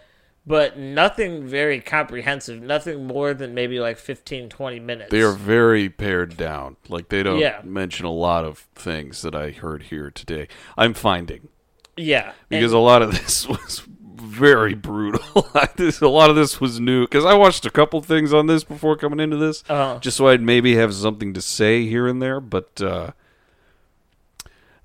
[0.48, 2.62] but nothing very comprehensive.
[2.62, 5.12] Nothing more than maybe like 15, 20 minutes.
[5.12, 6.78] They are very pared down.
[6.88, 7.60] Like they don't Yeah.
[7.64, 10.48] mention a lot of things that I heard here today.
[10.78, 11.50] I'm finding
[11.98, 13.84] yeah, because and- a lot of this was
[14.20, 15.48] very brutal.
[15.76, 18.64] This- a lot of this was new because I watched a couple things on this
[18.64, 20.00] before coming into this, Uh-huh.
[20.00, 22.40] just so I'd maybe have something to say here and there.
[22.42, 23.12] But uh,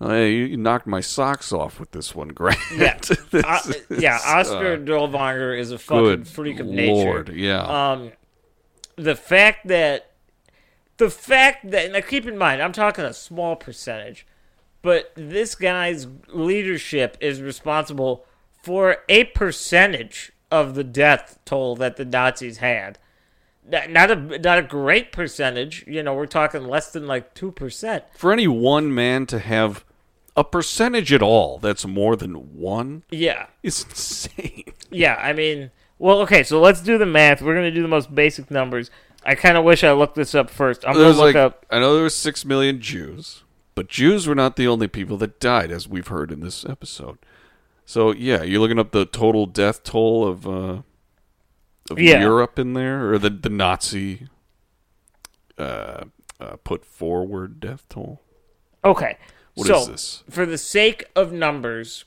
[0.01, 2.59] uh, you, you knocked my socks off with this one, Grant.
[2.77, 2.99] yeah,
[3.31, 4.19] This Uh, yeah.
[4.25, 7.39] Oskar uh, Dirlewanger is a fucking freak of Lord, nature.
[7.39, 7.93] yeah.
[7.93, 8.13] um,
[8.97, 10.11] the fact that
[10.99, 14.27] the fact that now keep in mind I'm talking a small percentage,
[14.83, 18.25] but this guy's leadership is responsible
[18.65, 22.99] for a percentage of the death toll that the Nazis had.
[23.67, 26.15] Not not a not a great percentage, you know.
[26.15, 28.05] We're talking less than like two percent.
[28.17, 29.85] For any one man to have
[30.37, 34.65] a percentage at all that's more than one Yeah, is insane.
[34.91, 37.43] Yeah, I mean, well, okay, so let's do the math.
[37.43, 38.91] We're gonna do the most basic numbers.
[39.25, 40.87] I kind of wish I looked this up first.
[40.87, 41.67] I'm gonna look like up.
[41.71, 43.43] I know there were six million Jews,
[43.75, 47.19] but Jews were not the only people that died, as we've heard in this episode.
[47.85, 50.83] So yeah, you're looking up the total death toll of uh,
[51.91, 52.21] of Yeah.
[52.21, 54.29] Europe in there, or the the Nazi
[55.59, 56.05] uh,
[56.41, 58.21] uh, put forward death toll.
[58.85, 59.17] Okay,
[59.55, 60.25] What so is this?
[60.29, 62.05] for the sake of numbers,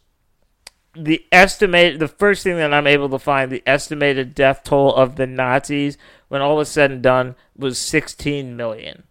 [0.95, 5.15] the estimate, the first thing that I'm able to find, the estimated death toll of
[5.15, 5.97] the Nazis
[6.27, 9.03] when all was said and done was 16 million,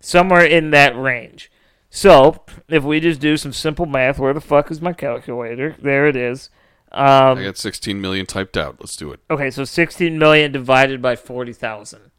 [0.00, 1.50] somewhere in that range.
[1.90, 5.76] So if we just do some simple math, where the fuck is my calculator?
[5.82, 6.48] There it is.
[6.92, 8.76] Um, I got 16 million typed out.
[8.80, 9.20] Let's do it.
[9.28, 12.10] Okay, so 16 million divided by 40,000.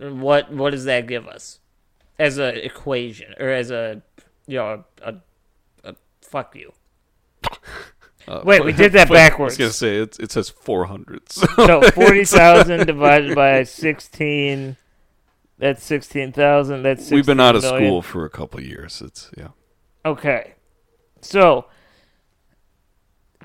[0.00, 1.58] And What what does that give us
[2.18, 4.02] as a equation or as a
[4.46, 6.72] you know a, a, a fuck you?
[8.26, 9.58] Uh, Wait, we did that backwards.
[9.58, 11.32] I was gonna say it, it says 400.
[11.32, 14.76] So, So 40,000 divided by 16
[15.58, 17.84] that's 16,000 that's 16 we've been out of million.
[17.84, 19.02] school for a couple of years.
[19.04, 19.48] It's yeah.
[20.04, 20.54] Okay.
[21.20, 21.66] So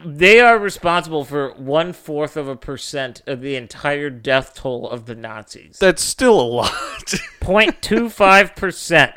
[0.05, 5.05] they are responsible for one fourth of a percent of the entire death toll of
[5.05, 5.77] the Nazis.
[5.79, 6.71] That's still a lot.
[7.41, 9.13] 0.25 percent.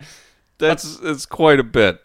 [0.58, 2.00] That's it's quite a bit.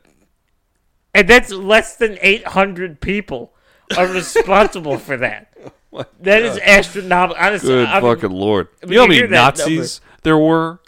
[1.14, 3.54] And that's less than 800 people
[3.98, 5.48] are responsible for that.
[5.94, 7.36] Oh that is astronomical.
[7.38, 8.70] Honestly, Good I mean, fucking lord!
[8.82, 10.80] You know how many Nazis there were?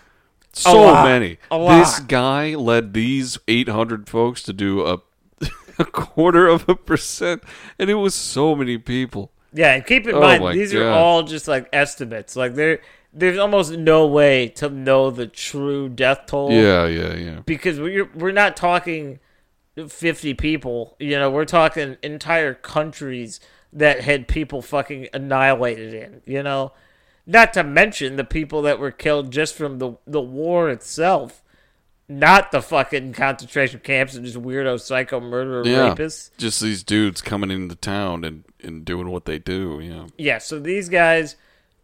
[0.54, 1.06] So lot.
[1.06, 1.38] many.
[1.51, 4.99] This guy led these 800 folks to do a
[5.80, 7.43] a quarter of a percent,
[7.80, 9.32] and it was so many people.
[9.51, 12.36] Yeah, and keep in Oh mind these are all just like estimates.
[12.36, 12.82] Like there,
[13.14, 16.51] there's almost no way to know the true death toll.
[16.51, 17.39] Yeah, yeah, yeah.
[17.45, 19.20] because we're we're not talking
[19.76, 20.95] 50 people.
[20.99, 23.39] You know, we're talking entire countries
[23.72, 26.22] that had people fucking annihilated in.
[26.26, 26.74] You know,
[27.26, 31.39] not to mention the people that were killed just from the the war itself.
[32.09, 36.32] Not the fucking concentration camps and just weirdo psycho murderer Yeah, rapists.
[36.38, 39.80] just these dudes coming into town and, and doing what they do.
[39.82, 41.38] Yeah, Yeah, so these guys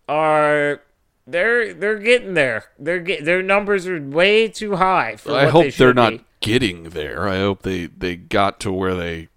[0.09, 0.81] are
[1.25, 2.65] they're they're getting there.
[2.77, 6.89] They're get, their numbers are way too high for I hope they they're not getting
[6.89, 7.27] there.
[7.27, 9.29] I hope they they got to where they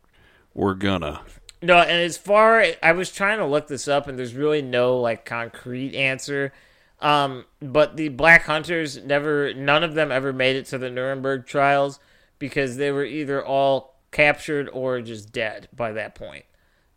[0.53, 1.20] were gonna.
[1.63, 4.99] No, and as far I was trying to look this up, and there's really no
[4.99, 6.53] like concrete answer.
[7.01, 11.47] Um, but the Black Hunters never, none of them ever made it to the Nuremberg
[11.47, 11.99] trials
[12.39, 16.45] because they were either all captured or just dead by that point.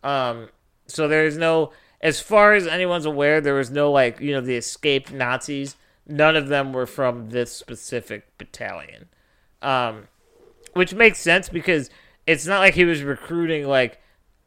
[0.03, 0.49] Um,
[0.87, 4.55] so there's no, as far as anyone's aware, there was no like you know the
[4.55, 5.75] escaped Nazis.
[6.07, 9.09] None of them were from this specific battalion,
[9.63, 10.07] um,
[10.73, 11.89] which makes sense because
[12.27, 13.99] it's not like he was recruiting like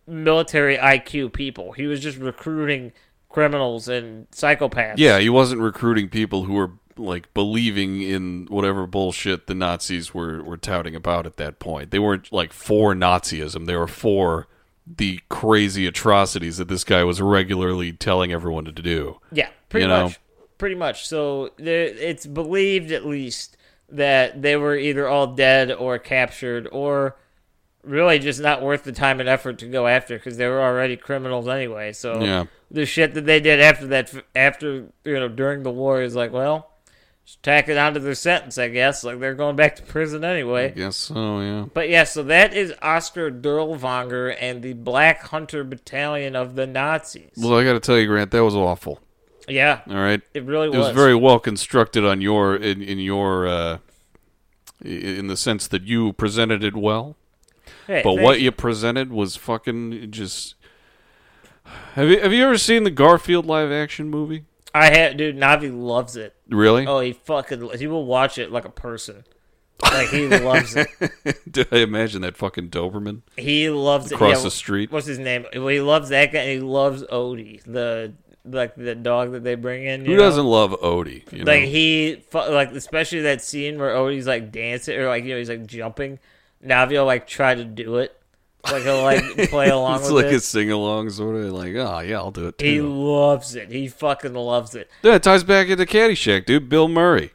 [0.09, 1.72] military IQ people.
[1.72, 2.92] He was just recruiting
[3.28, 4.94] criminals and psychopaths.
[4.96, 10.42] Yeah, he wasn't recruiting people who were like believing in whatever bullshit the Nazis were
[10.42, 11.90] were touting about at that point.
[11.90, 13.66] They weren't like for Nazism.
[13.66, 14.48] They were for
[14.86, 19.20] the crazy atrocities that this guy was regularly telling everyone to do.
[19.30, 20.04] Yeah, pretty You know?
[20.04, 20.20] much.
[20.56, 21.06] Pretty much.
[21.06, 23.56] So there, it's believed, at least,
[23.90, 27.16] that they were either all dead or captured, or
[27.85, 30.97] really just not worth the time and effort to go after because they were already
[30.97, 31.93] criminals anyway.
[31.93, 32.45] So Yeah.
[32.70, 36.33] the shit that they did after that, after you know, during the war, is like,
[36.33, 36.70] well,
[37.24, 39.05] just tack it onto their sentence, I guess.
[39.05, 40.66] Like they're going back to prison anyway.
[40.66, 41.66] I guess so, yeah.
[41.72, 47.31] But yeah, so that is Oskar Dirlewanger and the Black Hunter Battalion of the Nazis.
[47.37, 49.01] Well, I got to tell you, Grant, that was awful.
[49.47, 50.74] yeah, All right, it really was.
[50.76, 50.87] it was.
[50.89, 53.79] was very well constructed on your in in your uh,
[54.85, 57.16] in the sense that you presented it well.
[57.89, 60.55] Hey, But what you presented was fucking just.
[61.95, 64.45] Have you have you ever seen the Garfield live action movie?
[64.74, 65.36] I had, dude.
[65.36, 66.36] Navi loves it.
[66.49, 66.86] Really?
[66.86, 69.24] Oh, he fucking he will watch it like a person.
[69.82, 70.89] Like he loves it.
[71.51, 74.16] Did I imagine that fucking Doberman He loves it.
[74.16, 74.91] across Yeah, the street?
[74.93, 75.47] What's his name?
[75.55, 76.41] Well, he loves that guy.
[76.41, 78.12] and He loves Odie, the
[78.45, 80.05] like the dog that they bring in.
[80.05, 80.22] you Who know?
[80.24, 81.30] doesn't love Odie?
[81.32, 81.53] You know?
[81.53, 85.49] Like he like especially that scene where Odie's like dancing or like you know he's
[85.51, 86.18] like jumping.
[86.64, 88.14] Navi will like try to do it.
[88.70, 90.36] Like he'll like play along it's with like it.
[90.36, 93.70] a sing along sort of like, oh yeah, I'll do it he loves it.
[93.70, 94.90] He fucking loves it.
[95.02, 96.68] Yeah, it ties back into Caddyshack, dude.
[96.68, 97.32] Bill Murray.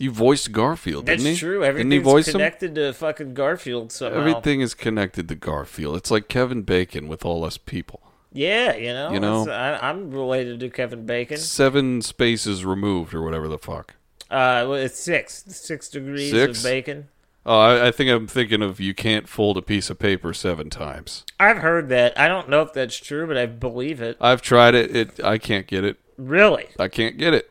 [0.00, 1.38] You voiced Garfield, That's didn't he?
[1.40, 1.60] true.
[1.60, 2.32] Didn't he Everything's voice him?
[2.32, 4.20] connected to fucking Garfield somehow.
[4.20, 5.96] Everything is connected to Garfield.
[5.96, 8.00] It's like Kevin Bacon with all us people.
[8.32, 9.12] Yeah, you know.
[9.12, 9.48] You know?
[9.50, 11.36] I, I'm related to Kevin Bacon.
[11.38, 13.94] Seven spaces removed, or whatever the fuck.
[14.30, 16.58] Uh, well, it's six, six degrees Six?
[16.58, 17.08] of bacon.
[17.50, 20.68] Oh, I, I think I'm thinking of you can't fold a piece of paper seven
[20.68, 21.24] times.
[21.40, 22.18] I've heard that.
[22.20, 24.18] I don't know if that's true, but I believe it.
[24.20, 24.94] I've tried it.
[24.94, 25.98] It I can't get it.
[26.18, 26.66] Really?
[26.78, 27.50] I can't get it.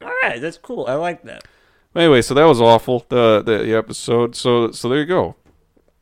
[0.00, 0.86] All right, that's cool.
[0.86, 1.44] I like that.
[1.96, 3.04] Anyway, so that was awful.
[3.08, 4.36] The the episode.
[4.36, 5.34] So so there you go.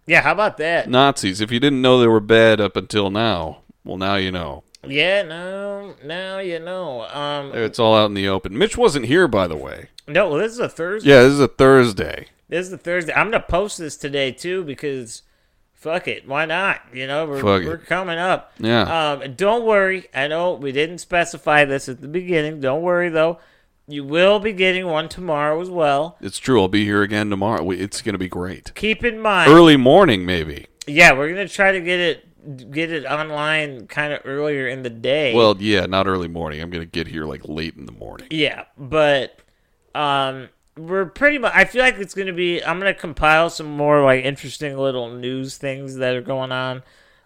[0.06, 0.90] Yeah, how about that?
[0.90, 1.40] Nazis.
[1.40, 4.64] If you didn't know they were bad up until now, well now you know.
[4.86, 7.02] Yeah, no, now you know.
[7.02, 8.58] Um, It's all out in the open.
[8.58, 9.88] Mitch wasn't here, by the way.
[10.08, 11.08] no, well, this is a Thursday.
[11.10, 12.26] Yeah, this is a Thursday.
[12.52, 13.14] This is a Thursday.
[13.14, 15.22] I'm gonna post this today too because,
[15.72, 16.82] fuck it, why not?
[16.92, 18.52] You know, we're Fuck we're coming up.
[18.58, 18.82] Yeah.
[18.82, 20.06] Um, don't worry.
[20.14, 22.60] I know we didn't specify this at the beginning.
[22.60, 23.38] Don't worry though.
[23.88, 26.18] You will be getting one tomorrow as well.
[26.20, 26.60] It's true.
[26.60, 27.70] I'll be here again tomorrow.
[27.70, 28.74] It's going to be great.
[28.74, 30.66] Keep in mind, Early morning, maybe.
[30.86, 34.90] yeah, we're gonna try to get it get it online kind of earlier in the
[34.90, 35.34] day.
[35.34, 36.60] Well, yeah, not early morning.
[36.60, 38.26] I'm going to get here like late in the morning.
[38.30, 39.38] yeah, but
[39.94, 41.52] um, we're pretty much.
[41.54, 42.62] I feel like it's gonna be.
[42.62, 46.82] I'm gonna compile some more like interesting little news things that are going on.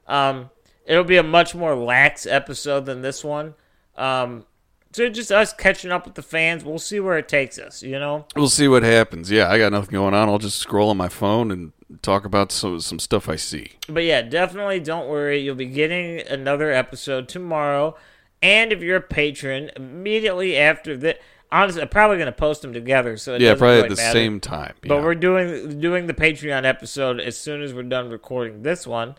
[0.07, 0.51] Um,
[0.84, 3.55] it'll be a much more lax episode than this one.
[3.97, 4.47] Um,
[4.92, 6.64] so just us catching up with the fans.
[6.64, 7.82] We'll see where it takes us.
[7.82, 8.26] You know.
[8.34, 9.30] We'll see what happens.
[9.30, 10.28] Yeah, I got nothing going on.
[10.28, 11.72] I'll just scroll on my phone and
[12.03, 13.72] talk about some some stuff I see.
[13.88, 15.38] But yeah, definitely don't worry.
[15.38, 17.97] You'll be getting another episode tomorrow.
[18.42, 21.20] And if you're a patron, immediately after that,
[21.51, 23.16] honestly, I'm probably going to post them together.
[23.16, 24.18] So yeah, probably quite at the matter.
[24.18, 24.74] same time.
[24.82, 29.14] But we're doing doing the Patreon episode as soon as we're done recording this one.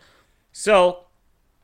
[0.52, 1.04] So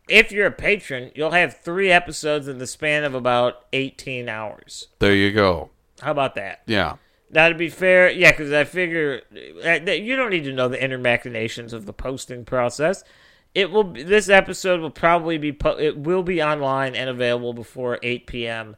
[0.08, 4.88] if you're a patron, you'll have three episodes in the span of about 18 hours.
[4.98, 5.70] there you go.
[6.00, 6.62] How about that?
[6.66, 6.96] Yeah.
[7.30, 9.22] Now, to be fair, yeah, because I figure
[9.64, 13.02] uh, you don't need to know the inner machinations of the posting process.
[13.54, 13.84] It will.
[13.84, 15.52] This episode will probably be.
[15.52, 18.76] Po- it will be online and available before 8 p.m.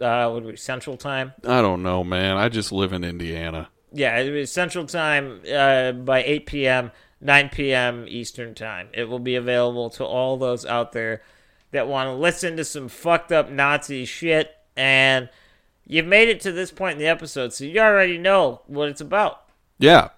[0.00, 1.32] Uh, what we, Central Time?
[1.44, 2.36] I don't know, man.
[2.36, 3.68] I just live in Indiana.
[3.92, 6.90] Yeah, it was Central Time uh, by 8 p.m.,
[7.20, 8.04] 9 p.m.
[8.08, 8.88] Eastern Time.
[8.92, 11.22] It will be available to all those out there
[11.72, 14.54] that want to listen to some fucked up Nazi shit.
[14.76, 15.28] And
[15.86, 19.00] you've made it to this point in the episode, so you already know what it's
[19.00, 19.44] about.
[19.78, 20.08] Yeah.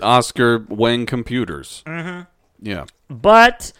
[0.00, 1.82] Oskar Wang Computers.
[1.86, 2.22] Mm-hmm.
[2.60, 2.86] Yeah.
[3.08, 3.72] But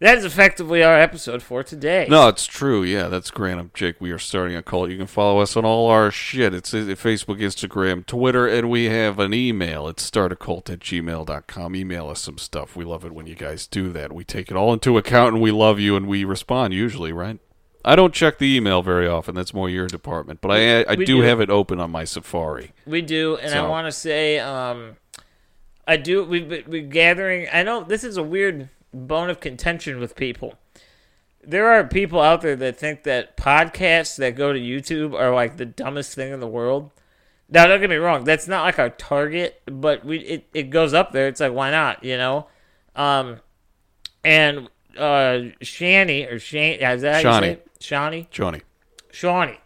[0.00, 2.06] that is effectively our episode for today.
[2.08, 2.82] No, it's true.
[2.82, 3.58] Yeah, that's great.
[3.58, 4.00] I'm Jake.
[4.00, 4.88] We are starting a cult.
[4.88, 6.54] You can follow us on all our shit.
[6.54, 9.88] It's Facebook, Instagram, Twitter, and we have an email.
[9.88, 11.76] It's startacult at gmail.com.
[11.76, 12.74] Email us some stuff.
[12.74, 14.12] We love it when you guys do that.
[14.12, 17.38] We take it all into account and we love you and we respond usually, right?
[17.84, 19.34] I don't check the email very often.
[19.34, 20.40] That's more your department.
[20.40, 21.20] But I I do, do.
[21.20, 22.72] have it open on my Safari.
[22.86, 24.96] We do, and I want to say, um,
[25.86, 26.24] I do.
[26.24, 27.48] We've been we're gathering.
[27.52, 30.54] I know this is a weird bone of contention with people.
[31.42, 35.56] there are people out there that think that podcasts that go to YouTube are like
[35.56, 36.90] the dumbest thing in the world.
[37.48, 40.94] Now, don't get me wrong, that's not like our target, but we it, it goes
[40.94, 41.28] up there.
[41.28, 42.46] It's like why not, you know?
[42.94, 43.40] Um,
[44.22, 48.26] and uh, Shani or Shane, is that how you say Shawnee.
[48.28, 48.62] Shawnee, Johnny.
[49.10, 49.59] Shawnee.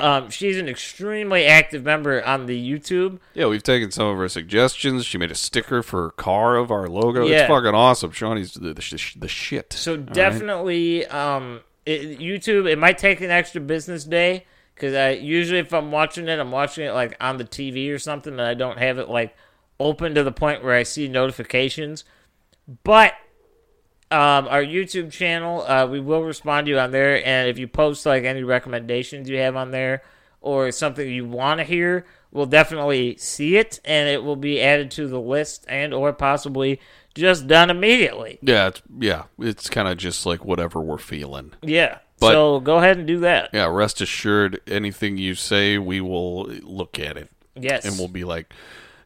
[0.00, 3.18] Um, she's an extremely active member on the YouTube.
[3.34, 5.04] Yeah, we've taken some of her suggestions.
[5.04, 7.26] She made a sticker for her car of our logo.
[7.26, 7.40] Yeah.
[7.40, 8.10] It's fucking awesome.
[8.10, 9.72] Shawnee's the, the, the shit.
[9.72, 10.12] So All right?
[10.12, 12.68] definitely, um, it, YouTube.
[12.68, 16.50] It might take an extra business day because I usually if I'm watching it, I'm
[16.50, 19.36] watching it like on the TV or something, and I don't have it like
[19.78, 22.04] open to the point where I see notifications.
[22.84, 23.14] But
[24.10, 27.68] um, our YouTube channel, uh, we will respond to you on there, and if you
[27.68, 30.02] post like any recommendations you have on there
[30.40, 34.90] or something you want to hear, we'll definitely see it, and it will be added
[34.92, 36.80] to the list and or possibly
[37.14, 38.38] just done immediately.
[38.42, 41.52] Yeah, it's, yeah, it's kind of just like whatever we're feeling.
[41.62, 41.98] Yeah.
[42.18, 43.50] But- so go ahead and do that.
[43.52, 47.84] Yeah, rest assured, anything you say, we will look at it Yes.
[47.84, 48.52] and we'll be like,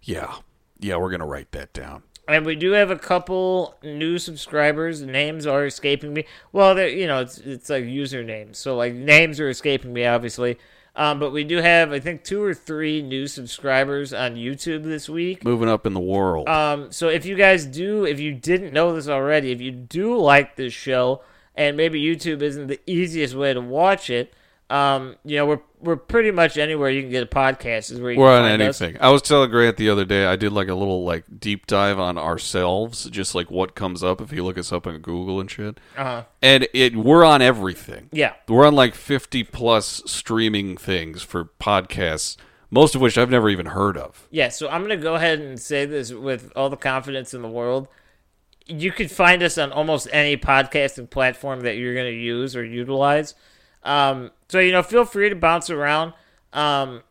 [0.02, 0.34] yeah,
[0.80, 2.02] yeah, we're gonna write that down.
[2.26, 5.02] And we do have a couple new subscribers.
[5.02, 6.24] Names are escaping me.
[6.52, 10.58] Well, they're you know it's it's like usernames, so like names are escaping me, obviously.
[10.96, 15.08] Um, but we do have I think two or three new subscribers on YouTube this
[15.08, 15.44] week.
[15.44, 16.48] Moving up in the world.
[16.48, 20.16] Um, so if you guys do, if you didn't know this already, if you do
[20.16, 21.22] like this show,
[21.54, 24.32] and maybe YouTube isn't the easiest way to watch it,
[24.70, 28.12] um, you know we're we're pretty much anywhere you can get a podcast is where
[28.12, 28.80] you We're can on find us.
[28.80, 29.00] anything.
[29.02, 30.24] I was telling Grant the other day.
[30.24, 34.20] I did like a little like deep dive on ourselves, just like what comes up
[34.22, 35.78] if you look us up on Google and shit.
[35.96, 36.24] Uh-huh.
[36.40, 38.08] And it we're on everything.
[38.12, 38.32] Yeah.
[38.48, 42.38] We're on like fifty plus streaming things for podcasts,
[42.70, 44.26] most of which I've never even heard of.
[44.30, 47.42] Yeah, so I'm going to go ahead and say this with all the confidence in
[47.42, 47.88] the world.
[48.66, 52.64] You could find us on almost any podcasting platform that you're going to use or
[52.64, 53.34] utilize.
[53.84, 56.14] Um, so, you know, feel free to bounce around.
[56.52, 57.02] Um,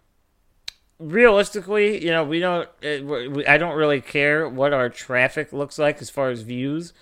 [1.00, 5.54] realistically, you know, we don't, uh, we- we, I don't really care what our traffic
[5.54, 6.94] looks like as far as views.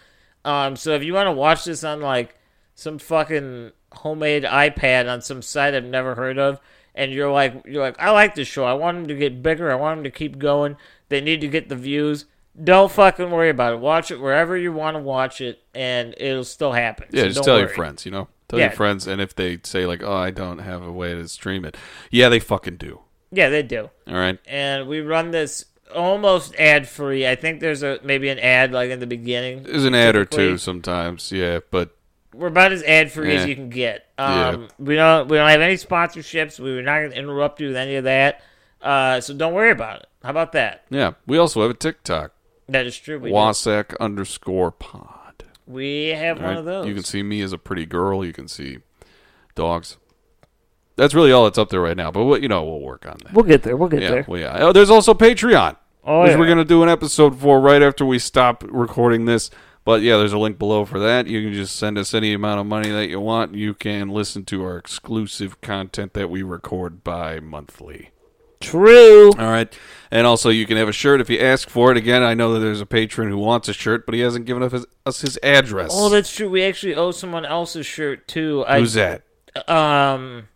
[0.44, 2.36] Um, so if you want to watch this on like
[2.74, 6.60] some fucking homemade iPad on some site I've never heard of,
[6.96, 8.66] and you're like, you're like, I like this show.
[8.66, 9.72] I want them to get bigger.
[9.72, 10.76] I want them to keep going.
[11.10, 12.26] They need to get the views.
[12.62, 13.80] Don't fucking worry about it.
[13.80, 17.08] Watch it wherever you want to watch it, and it'll still happen.
[17.12, 18.28] Yeah, So just don't tell your friends, you know.
[18.52, 18.66] Tell Yeah.
[18.66, 21.64] your friends, and if they say like, "Oh, I don't have a way to stream
[21.66, 21.76] it,"
[22.12, 23.00] yeah, they fucking do.
[23.32, 23.90] Yeah, they do.
[24.08, 24.38] All right.
[24.46, 27.26] And we run this almost ad free.
[27.26, 29.64] I think there's a maybe an ad like in the beginning.
[29.64, 31.96] There's an ad or two sometimes, yeah, but
[32.34, 33.40] we're about as ad free Yeah.
[33.40, 34.06] as you can get.
[34.20, 34.50] Yeah.
[34.50, 36.60] Um, we don't we don't have any sponsorships.
[36.60, 38.42] We are not going to interrupt you with any of that.
[38.82, 40.08] Uh, so don't worry about it.
[40.24, 40.84] How about that?
[40.90, 42.34] yeah, we also have a TikTok,
[42.68, 43.18] That is true.
[43.20, 43.96] We, do.
[44.00, 45.20] Underscore Pod.
[45.72, 46.60] We have All one right?
[46.60, 46.88] of those.
[46.88, 48.24] You can see me as a pretty girl.
[48.26, 48.80] You can see
[49.56, 49.98] dogs.
[50.96, 52.12] That's really all that's up there right now.
[52.12, 53.34] But what you know, we'll work on that.
[53.34, 53.76] We'll get there.
[53.76, 54.26] We'll get yeah, there.
[54.28, 54.58] well, yeah.
[54.60, 56.38] Oh, there's also Patreon, Oh, which yeah.
[56.38, 59.50] we're gonna do an episode for right after we stop recording this.
[59.84, 61.26] But yeah, there's a link below for that.
[61.26, 63.56] You can just send us any amount of money that you want.
[63.56, 68.12] You can listen to our exclusive content that we record bi monthly.
[68.62, 69.32] True.
[69.32, 69.72] All right.
[70.14, 71.98] And also, you can have a shirt if you ask for it.
[71.98, 74.62] Again, I know that there's a patron who wants a shirt, but he hasn't given
[74.62, 75.92] us his, us his address.
[75.94, 76.50] Oh, that's true.
[76.50, 78.66] We actually owe someone else's shirt too.
[78.68, 79.24] I, Who's that?
[79.70, 80.50] Um,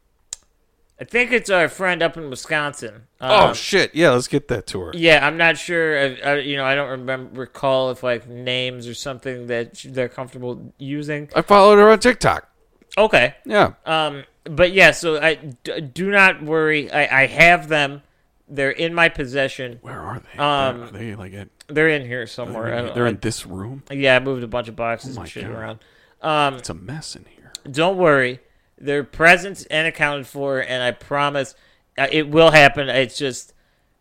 [0.99, 3.03] I think it's our friend up in Wisconsin.
[3.21, 3.95] oh, Um, shit.
[3.95, 4.91] Yeah, let's get that to her.
[4.93, 5.97] Yeah, I'm not sure.
[5.99, 10.09] I, I, you know, I don't remember recall if like names or something that they're
[10.09, 11.29] comfortable using.
[11.35, 12.49] I followed her on TikTok.
[12.97, 13.35] Okay.
[13.45, 13.73] Yeah.
[13.85, 16.91] Um, but yeah, so I d- do not worry.
[16.91, 18.01] I, I have them.
[18.47, 19.79] They're in my possession.
[19.81, 20.39] Where are they?
[20.39, 22.73] Um, are they like at, They're in here somewhere.
[22.75, 23.83] I don't, they're in this room?
[23.91, 25.51] yeah, I moved a bunch of boxes Oh my and shit God.
[25.51, 25.79] around.
[26.21, 27.51] Um, It's a mess in here.
[27.69, 28.39] don't worry.
[28.77, 31.55] They're present and accounted for, and I promise
[31.97, 32.87] uh, it will happen.
[32.89, 33.53] It's just.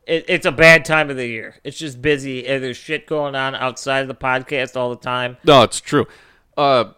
[0.07, 1.55] It, it's a bad time of the year.
[1.64, 2.47] It's just busy.
[2.47, 5.38] and There's shit going on outside of the podcast all the time.
[5.45, 6.07] No, it's true.
[6.59, 6.92] Uh,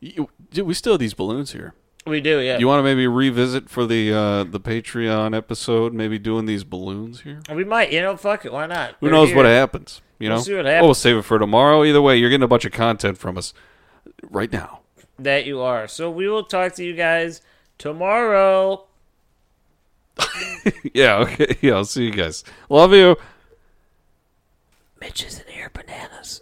[0.00, 1.74] you, dude, we still have these balloons here.
[2.04, 2.58] We do, yeah.
[2.58, 5.92] You want to maybe revisit for the uh, the Patreon episode?
[5.94, 7.40] Maybe doing these balloons here.
[7.54, 8.52] we might, you know, fuck it.
[8.52, 8.96] Why not?
[9.00, 9.36] Who We're knows here.
[9.36, 10.00] what happens?
[10.18, 11.84] You know, We'll see what Oh, we'll save it for tomorrow.
[11.84, 13.54] Either way, you're getting a bunch of content from us
[14.22, 14.80] right now.
[15.18, 15.86] That you are.
[15.88, 17.40] So we will talk to you guys
[17.78, 18.86] tomorrow.
[20.94, 21.16] yeah.
[21.18, 21.56] Okay.
[21.60, 21.74] Yeah.
[21.74, 22.44] I'll see you guys.
[22.68, 23.16] Love you.
[25.00, 25.70] Mitch is in here.
[25.72, 26.41] Bananas.